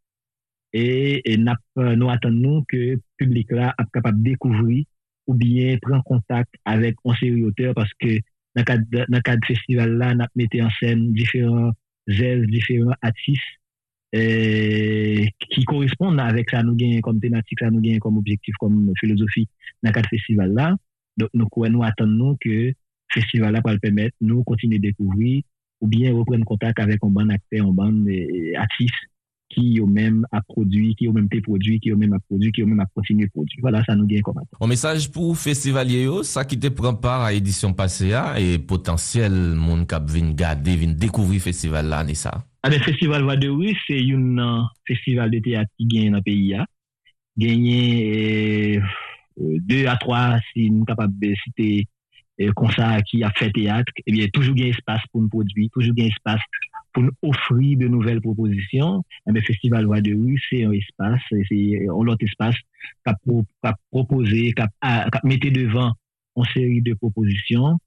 e, 0.73 1.21
e 1.21 1.37
nap, 1.41 1.61
euh, 1.79 1.93
nou 1.99 2.11
atan 2.13 2.39
nou 2.41 2.63
ke 2.69 2.97
publik 3.21 3.53
la 3.55 3.71
ap 3.77 3.91
kapap 3.95 4.17
dekouvri 4.25 4.83
ou 5.29 5.37
bien 5.39 5.79
pren 5.83 6.01
kontak 6.07 6.49
avèk 6.67 6.99
an 7.07 7.17
seri 7.19 7.45
oteur, 7.47 7.75
paske 7.77 8.19
nan 8.57 8.67
kad, 8.67 8.83
nan 9.09 9.21
kad 9.25 9.43
festival 9.47 9.97
la 10.01 10.13
nap 10.17 10.33
mette 10.39 10.59
an 10.61 10.73
sen 10.81 11.11
diferent 11.15 11.73
zèl, 12.11 12.43
diferent 12.51 12.97
atis, 13.05 13.41
Eh, 14.13 15.25
ki 15.41 15.63
koresponde 15.65 16.21
avèk 16.21 16.51
sa 16.53 16.59
nou 16.61 16.77
genyen 16.77 17.01
kom 17.01 17.17
tematik, 17.21 17.57
sa 17.63 17.71
nou 17.71 17.81
genyen 17.81 18.01
kom 18.03 18.19
objektif, 18.19 18.53
kom 18.61 18.75
filosofi 18.99 19.47
nan 19.81 19.95
kat 19.95 20.05
festival 20.11 20.53
la. 20.53 20.67
Donk 21.19 21.57
wè 21.61 21.69
nou 21.69 21.85
atan 21.85 22.13
nou 22.17 22.37
ke 22.41 22.73
festival 23.13 23.53
la 23.53 23.61
pral 23.65 23.79
pèmèt 23.83 24.15
nou 24.23 24.45
kontine 24.47 24.79
dekouvri 24.81 25.41
ou 25.83 25.89
bien 25.91 26.15
repren 26.15 26.45
kontak 26.47 26.79
avèk 26.79 27.03
an 27.05 27.11
ban 27.13 27.33
akte, 27.35 27.59
an 27.61 27.73
ban 27.75 27.97
atis 28.63 28.93
ki 29.53 29.63
yo 29.77 29.85
mèm 29.85 30.23
ap 30.33 30.47
prodwi, 30.49 30.93
ki 30.97 31.05
yo 31.05 31.13
mèm 31.13 31.27
te 31.29 31.41
prodwi, 31.45 31.75
ki 31.83 31.91
yo 31.91 31.97
mèm 31.99 32.15
ap 32.17 32.23
prodwi, 32.25 32.49
ki 32.55 32.63
yo 32.63 32.69
mèm 32.69 32.81
ap 32.81 32.89
kontine 32.97 33.27
prodwi. 33.29 33.59
Voilà, 33.61 33.83
sa 33.85 33.93
nou 33.97 34.09
gen 34.09 34.23
komat. 34.25 34.47
An 34.57 34.71
mesaj 34.71 35.05
pou 35.13 35.35
festivalye 35.37 36.05
yo, 36.07 36.23
sa 36.25 36.45
ki 36.47 36.57
te 36.63 36.71
pran 36.73 36.97
par 37.03 37.27
a 37.27 37.29
edisyon 37.37 37.75
pase 37.77 38.09
ya 38.09 38.23
e 38.41 38.57
potansyel 38.69 39.35
moun 39.59 39.85
kap 39.89 40.07
vin 40.09 40.33
gade, 40.39 40.73
vin 40.79 40.97
dekouvri 40.97 41.43
festival 41.43 41.91
la 41.93 42.01
ni 42.07 42.17
sa? 42.17 42.39
Abe 42.65 42.79
festival 42.81 43.27
Vadewi, 43.27 43.75
se 43.83 43.99
yon 43.99 44.33
nan 44.39 44.69
festival 44.89 45.33
de 45.35 45.43
teat 45.43 45.69
ki 45.77 45.89
gen 45.91 46.15
nan 46.17 46.25
peyi 46.25 46.53
ya. 46.55 46.67
Genyen... 47.37 48.81
E... 48.81 49.11
deux 49.37 49.87
à 49.87 49.97
trois, 49.97 50.39
si 50.53 50.69
nous 50.69 50.79
sommes 50.79 50.85
capables 50.85 51.19
de 51.19 51.33
citer 51.43 51.87
comme 52.55 52.71
ça, 52.71 53.01
qui 53.03 53.23
a 53.23 53.31
fait 53.31 53.51
théâtre, 53.51 53.91
eh 54.05 54.11
bien, 54.11 54.27
toujours 54.33 54.55
un 54.57 54.65
espace 54.65 55.01
pour 55.11 55.21
nous 55.21 55.29
produire, 55.29 55.69
toujours 55.71 55.93
un 55.99 56.05
espace 56.05 56.41
pour 56.91 57.03
nous 57.03 57.11
offrir 57.21 57.77
de 57.77 57.87
nouvelles 57.87 58.21
propositions. 58.21 59.03
Le 59.25 59.41
Festival 59.41 59.85
Voix 59.85 60.01
de 60.01 60.13
Rue, 60.13 60.41
c'est 60.49 60.63
un 60.63 60.71
espace, 60.71 61.21
c'est 61.29 61.87
un 61.87 62.07
autre 62.07 62.23
espace 62.23 62.55
qui 63.05 63.13
a 63.63 63.75
proposé, 63.91 64.53
qui 64.53 64.63
a 64.81 65.09
mis 65.23 65.37
devant 65.37 65.93
une 66.35 66.45
série 66.45 66.81
de 66.81 66.93
propositions 66.93 67.77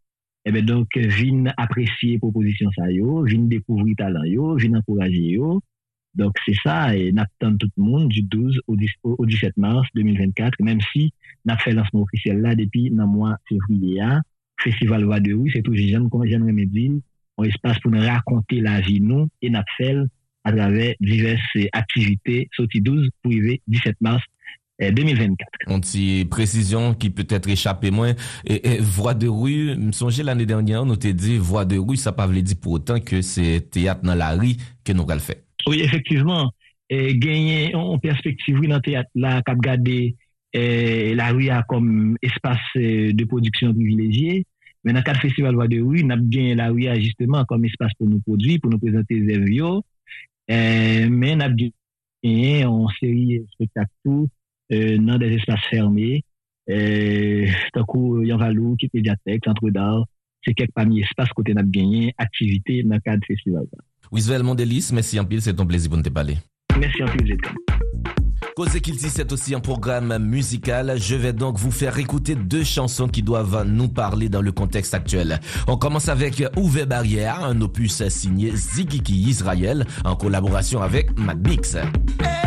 eh 0.48 0.52
bien, 0.52 0.62
donc, 0.62 0.96
viens 0.96 1.52
apprécier 1.56 2.18
proposition 2.18 2.70
ça 2.76 2.88
yo, 2.88 3.24
viens 3.24 3.40
découvrir 3.40 3.96
talent 3.96 4.22
yo, 4.22 4.54
viens 4.54 4.74
encourager 4.74 5.32
yo. 5.32 5.61
Donc, 6.16 6.35
c'est 6.44 6.57
ça, 6.62 6.96
et 6.96 7.12
n'attend 7.12 7.57
tout 7.57 7.68
le 7.76 7.83
monde 7.83 8.09
du 8.09 8.22
12 8.22 8.61
au, 8.66 8.76
17 9.26 9.57
mars 9.59 9.87
2024, 9.94 10.55
même 10.61 10.81
si 10.92 11.12
n'a 11.44 11.59
fait 11.59 11.72
lancement 11.72 12.02
officiel 12.02 12.40
là 12.40 12.55
depuis 12.55 12.88
le 12.88 13.07
mois 13.07 13.37
février. 13.48 14.00
Hein. 14.00 14.22
Festival 14.59 15.05
Voix 15.05 15.20
de 15.20 15.35
Rue, 15.35 15.50
c'est 15.52 15.62
tout 15.62 15.74
j'aime, 15.74 16.09
comme 16.09 16.26
j'aimerais 16.26 16.52
me 16.52 16.64
dire, 16.64 16.92
un 17.38 17.44
espace 17.44 17.79
pour 17.81 17.90
nous 17.90 18.00
raconter 18.00 18.61
la 18.61 18.81
vie, 18.81 19.00
nous, 19.00 19.29
et 19.42 19.50
n'a 19.50 19.62
fait 19.76 19.94
à 20.44 20.52
travers 20.52 20.94
diverses 21.00 21.42
activités, 21.72 22.48
sorti 22.57 22.81
12 22.81 23.11
pour 23.22 23.33
17 23.66 23.96
mars 24.00 24.22
2024. 24.81 25.48
On 25.66 25.79
dit 25.79 26.24
précision 26.26 26.94
qui 26.94 27.11
peut 27.11 27.26
être 27.29 27.48
échappée 27.48 27.90
moins. 27.90 28.14
Et, 28.46 28.79
voix 28.79 29.14
de 29.14 29.29
rue, 29.29 29.76
me 29.76 29.92
songez 29.92 30.22
l'année 30.22 30.46
dernière, 30.46 30.83
on 30.83 30.96
t'a 30.96 31.12
dit 31.12 31.37
voix 31.37 31.64
de 31.64 31.79
rue, 31.79 31.96
ça 31.96 32.12
pas 32.12 32.26
veut 32.26 32.40
dire 32.40 32.57
pour 32.61 32.72
autant 32.72 33.00
que 33.00 33.22
c'est 33.22 33.70
théâtre 33.70 34.02
dans 34.02 34.14
la 34.14 34.33
rue 34.33 34.55
que 34.85 34.92
nous 34.92 35.07
allons 35.09 35.20
faire. 35.20 35.45
Oui, 35.66 35.81
effectivement. 35.81 36.53
Et 36.88 37.16
gagner 37.16 37.75
en 37.75 37.99
perspective, 37.99 38.59
oui, 38.61 38.69
dans 38.69 38.77
le 38.77 38.83
théâtre, 38.83 39.11
là, 39.14 39.42
garder 39.59 40.14
la 40.55 41.33
rue 41.33 41.51
comme 41.69 42.16
espace 42.23 42.59
euh, 42.77 43.12
de 43.12 43.25
production 43.25 43.75
privilégié. 43.75 44.47
Mais 44.85 44.92
dans 44.92 45.01
le 45.01 45.05
cadre 45.05 45.21
festival 45.21 45.55
de 45.69 45.81
rue, 45.81 46.03
on 46.05 46.11
a 46.11 46.16
bien 46.16 46.55
la 46.55 46.69
rue 46.69 46.87
justement 46.97 47.45
comme 47.45 47.64
espace 47.64 47.92
pour 47.99 48.09
nous 48.09 48.21
produire, 48.21 48.59
pour 48.62 48.71
nous 48.71 48.79
présenter 48.79 49.21
des 49.21 49.37
œuvres. 49.37 49.83
Mais 50.49 51.35
on 51.35 51.40
a 51.40 51.49
bien 51.49 51.71
en 52.69 52.88
série 53.01 53.45
spectacle 53.53 53.90
euh, 54.73 54.99
dans 54.99 55.19
des 55.19 55.35
espaces 55.35 55.64
fermés. 55.71 56.25
Euh, 56.69 57.47
tant 57.73 57.85
coup, 57.85 58.23
Yanvalou, 58.23 58.77
qui 58.77 58.90
médiathèque, 58.92 59.45
centre 59.45 59.71
d'art, 59.71 60.05
c'est 60.45 60.55
quelques 60.55 60.73
parmi 60.73 61.01
espaces 61.03 61.29
côté 61.31 61.55
n'a 61.55 61.62
gagné, 61.62 62.12
activité 62.19 62.83
dans 62.83 62.95
le 62.95 63.01
cadre 63.01 63.25
festival. 63.27 63.66
Wiswell 64.12 64.42
Mondelis, 64.42 64.90
merci 64.92 65.19
en 65.19 65.25
pile, 65.25 65.42
c'est 65.42 65.55
ton 65.55 65.66
plaisir 65.66 65.90
pour 65.90 66.03
te 66.03 66.09
parler. 66.09 66.38
Merci 66.79 67.03
en 67.03 67.09
pile, 67.09 67.37
Cause 68.57 68.81
qu'il 68.81 68.97
dit, 68.97 69.11
c'est 69.11 69.33
aussi 69.33 69.55
un 69.55 69.61
programme 69.61 70.16
musical. 70.19 70.95
Je 70.99 71.14
vais 71.14 71.35
donc 71.35 71.59
vous 71.59 71.71
faire 71.71 71.99
écouter 71.99 72.35
deux 72.35 72.64
chansons 72.64 73.07
qui 73.07 73.23
doivent 73.23 73.64
nous 73.66 73.88
parler 73.88 74.31
dans 74.31 74.40
le 74.40 74.51
contexte 74.51 74.95
actuel. 74.95 75.40
On 75.66 75.77
commence 75.77 76.09
avec 76.09 76.42
Ouvé 76.57 76.87
Barrière, 76.87 77.45
un 77.45 77.61
opus 77.61 78.09
signé 78.09 78.57
Zigiki 78.57 79.14
Israël 79.14 79.85
en 80.07 80.16
collaboration 80.16 80.81
avec 80.81 81.19
Mad 81.19 81.47
Mix. 81.47 81.75
Hey, 81.75 82.45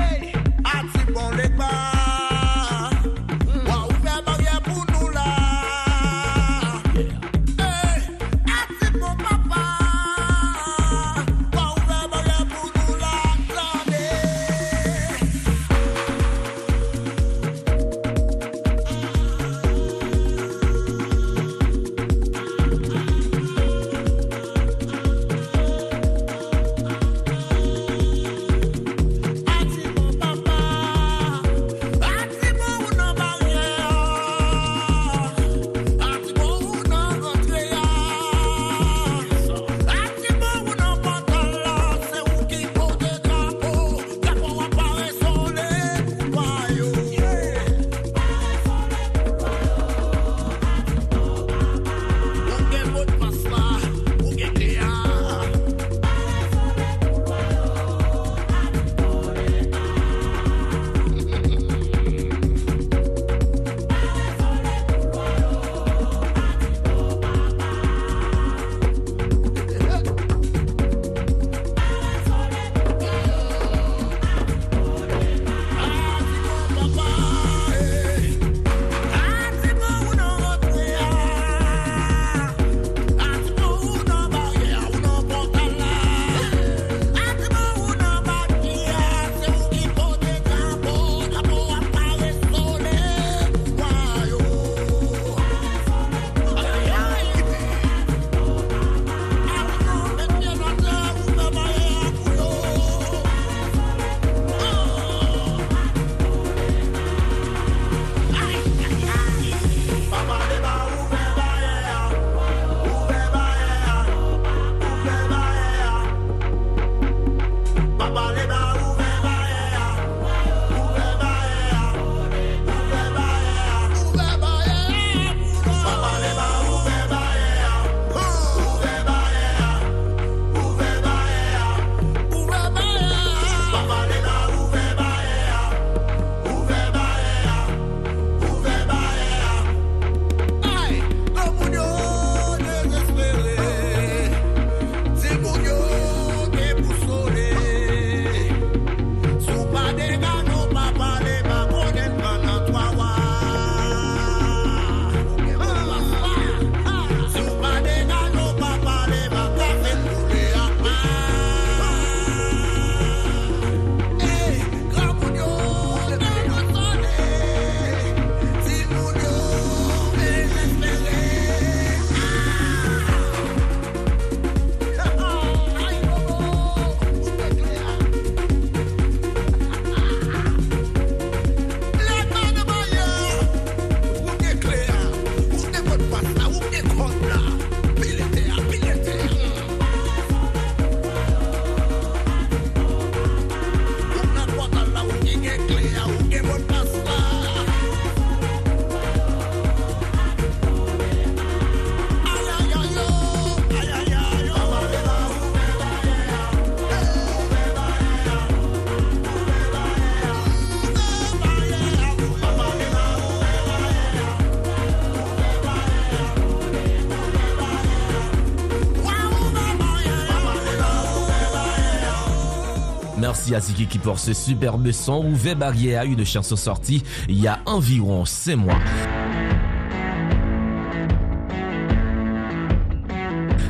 Merci 223.30 223.54
à 223.54 223.60
Ziki 223.60 223.86
qui 223.86 224.00
porte 224.00 224.18
ce 224.18 224.34
superbe 224.34 224.92
son. 224.92 225.24
Ouvé 225.24 225.54
Barrière, 225.54 226.02
une 226.02 226.26
chanson 226.26 226.56
sortie 226.56 227.04
il 227.28 227.40
y 227.40 227.48
a 227.48 227.60
environ 227.68 228.26
5 228.26 228.56
mois. 228.56 228.80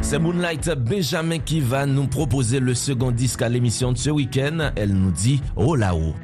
C'est 0.02 0.18
Moonlight 0.18 0.70
Benjamin 0.70 1.40
qui 1.40 1.60
va 1.60 1.86
nous 1.86 2.08
proposer 2.08 2.62
le 2.62 2.74
second 2.74 3.12
disque 3.12 3.42
à 3.42 3.50
l'émission 3.50 3.92
de 3.92 3.98
ce 3.98 4.10
week-end. 4.10 4.72
Elle 4.78 4.94
nous 4.94 5.12
dit 5.12 5.42
Oh 5.58 5.76
là-haut. 5.76 6.16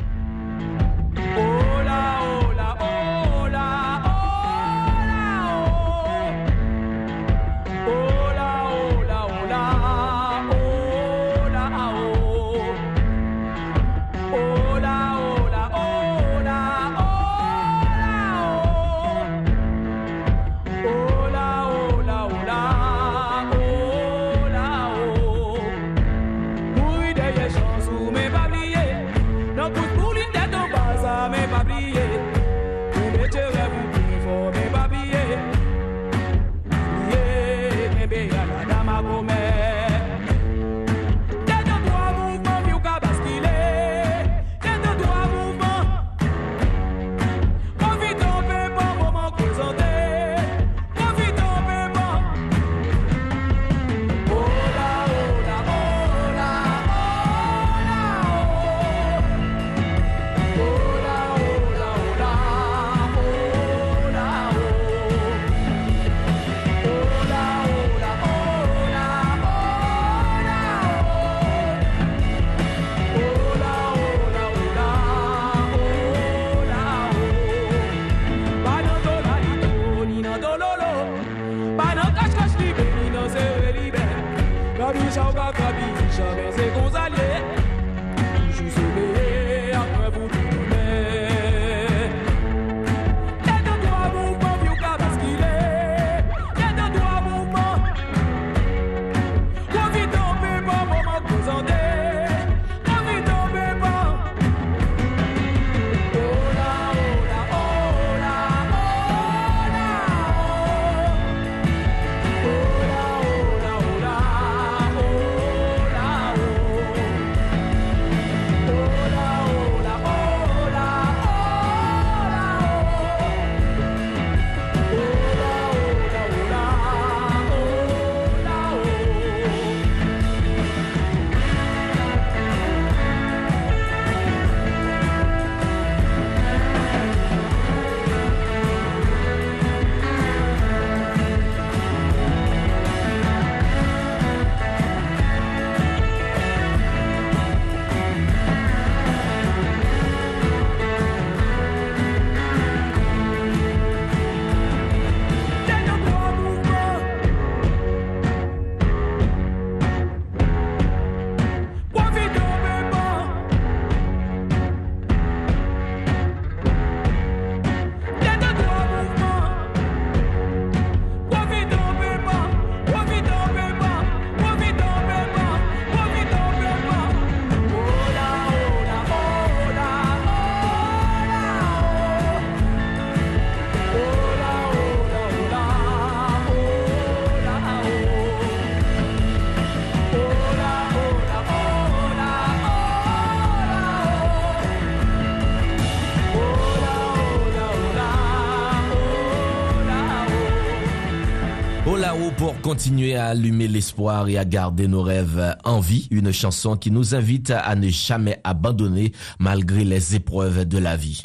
Pour 202.38 202.60
continuer 202.60 203.16
à 203.16 203.28
allumer 203.28 203.70
l'espoir 203.70 204.28
et 204.28 204.38
à 204.38 204.44
garder 204.44 204.88
nos 204.88 205.02
rêves 205.02 205.56
en 205.64 205.80
vie. 205.80 206.10
Une 206.12 206.34
chanson 206.34 206.76
qui 206.76 206.92
nous 206.92 207.16
invite 207.16 207.52
à 207.52 207.74
ne 207.76 207.88
jamais 207.88 208.42
abandonner 208.44 209.14
malgré 209.40 209.86
les 209.86 210.16
épreuves 210.16 210.66
de 210.66 210.78
la 210.78 210.98
vie. 210.98 211.22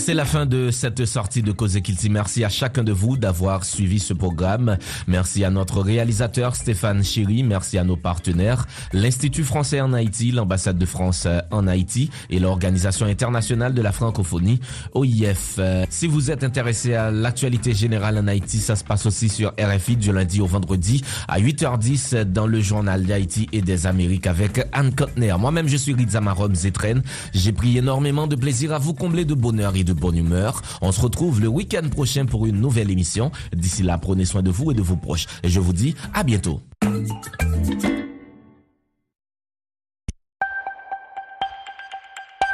C'est 0.00 0.14
la 0.14 0.24
fin 0.24 0.46
de 0.46 0.70
cette 0.70 1.04
sortie 1.04 1.42
de 1.42 1.52
Cause 1.52 1.78
Kilti. 1.78 2.08
Merci 2.08 2.42
à 2.42 2.48
chacun 2.48 2.82
de 2.82 2.90
vous 2.90 3.18
d'avoir 3.18 3.64
suivi 3.64 4.00
ce 4.00 4.14
programme. 4.14 4.78
Merci 5.06 5.44
à 5.44 5.50
notre 5.50 5.82
réalisateur 5.82 6.56
Stéphane 6.56 7.04
Chéry. 7.04 7.42
Merci 7.42 7.76
à 7.76 7.84
nos 7.84 7.96
partenaires, 7.96 8.66
l'Institut 8.94 9.44
français 9.44 9.82
en 9.82 9.92
Haïti, 9.92 10.32
l'ambassade 10.32 10.78
de 10.78 10.86
France 10.86 11.28
en 11.50 11.66
Haïti 11.68 12.10
et 12.30 12.38
l'Organisation 12.38 13.04
internationale 13.04 13.74
de 13.74 13.82
la 13.82 13.92
francophonie, 13.92 14.58
OIF. 14.94 15.60
Si 15.90 16.06
vous 16.06 16.30
êtes 16.30 16.44
intéressé 16.44 16.94
à 16.94 17.10
l'actualité 17.10 17.74
générale 17.74 18.16
en 18.16 18.26
Haïti, 18.26 18.58
ça 18.58 18.76
se 18.76 18.84
passe 18.84 19.04
aussi 19.04 19.28
sur 19.28 19.52
RFI 19.60 19.96
du 19.96 20.12
lundi 20.12 20.40
au 20.40 20.46
vendredi 20.46 21.04
à 21.28 21.38
8h10 21.38 22.24
dans 22.24 22.46
le 22.46 22.60
journal 22.60 23.04
d'Haïti 23.04 23.48
et 23.52 23.60
des 23.60 23.86
Amériques 23.86 24.26
avec 24.26 24.66
Anne 24.72 24.94
Kotner. 24.94 25.34
Moi-même, 25.38 25.68
je 25.68 25.76
suis 25.76 25.92
Rizamarom 25.92 26.54
Zetren. 26.54 27.02
J'ai 27.34 27.52
pris 27.52 27.76
énormément 27.76 28.26
de 28.26 28.34
plaisir 28.34 28.72
à 28.72 28.78
vous 28.78 28.94
combler 28.94 29.26
de 29.26 29.34
bonheur 29.34 29.76
et 29.76 29.84
bonne 29.92 30.16
humeur. 30.16 30.62
On 30.80 30.92
se 30.92 31.00
retrouve 31.00 31.40
le 31.40 31.48
week-end 31.48 31.88
prochain 31.88 32.26
pour 32.26 32.46
une 32.46 32.60
nouvelle 32.60 32.90
émission. 32.90 33.30
D'ici 33.54 33.82
là, 33.82 33.98
prenez 33.98 34.24
soin 34.24 34.42
de 34.42 34.50
vous 34.50 34.70
et 34.70 34.74
de 34.74 34.82
vos 34.82 34.96
proches. 34.96 35.26
Et 35.42 35.48
je 35.48 35.60
vous 35.60 35.72
dis 35.72 35.94
à 36.14 36.22
bientôt. 36.22 36.60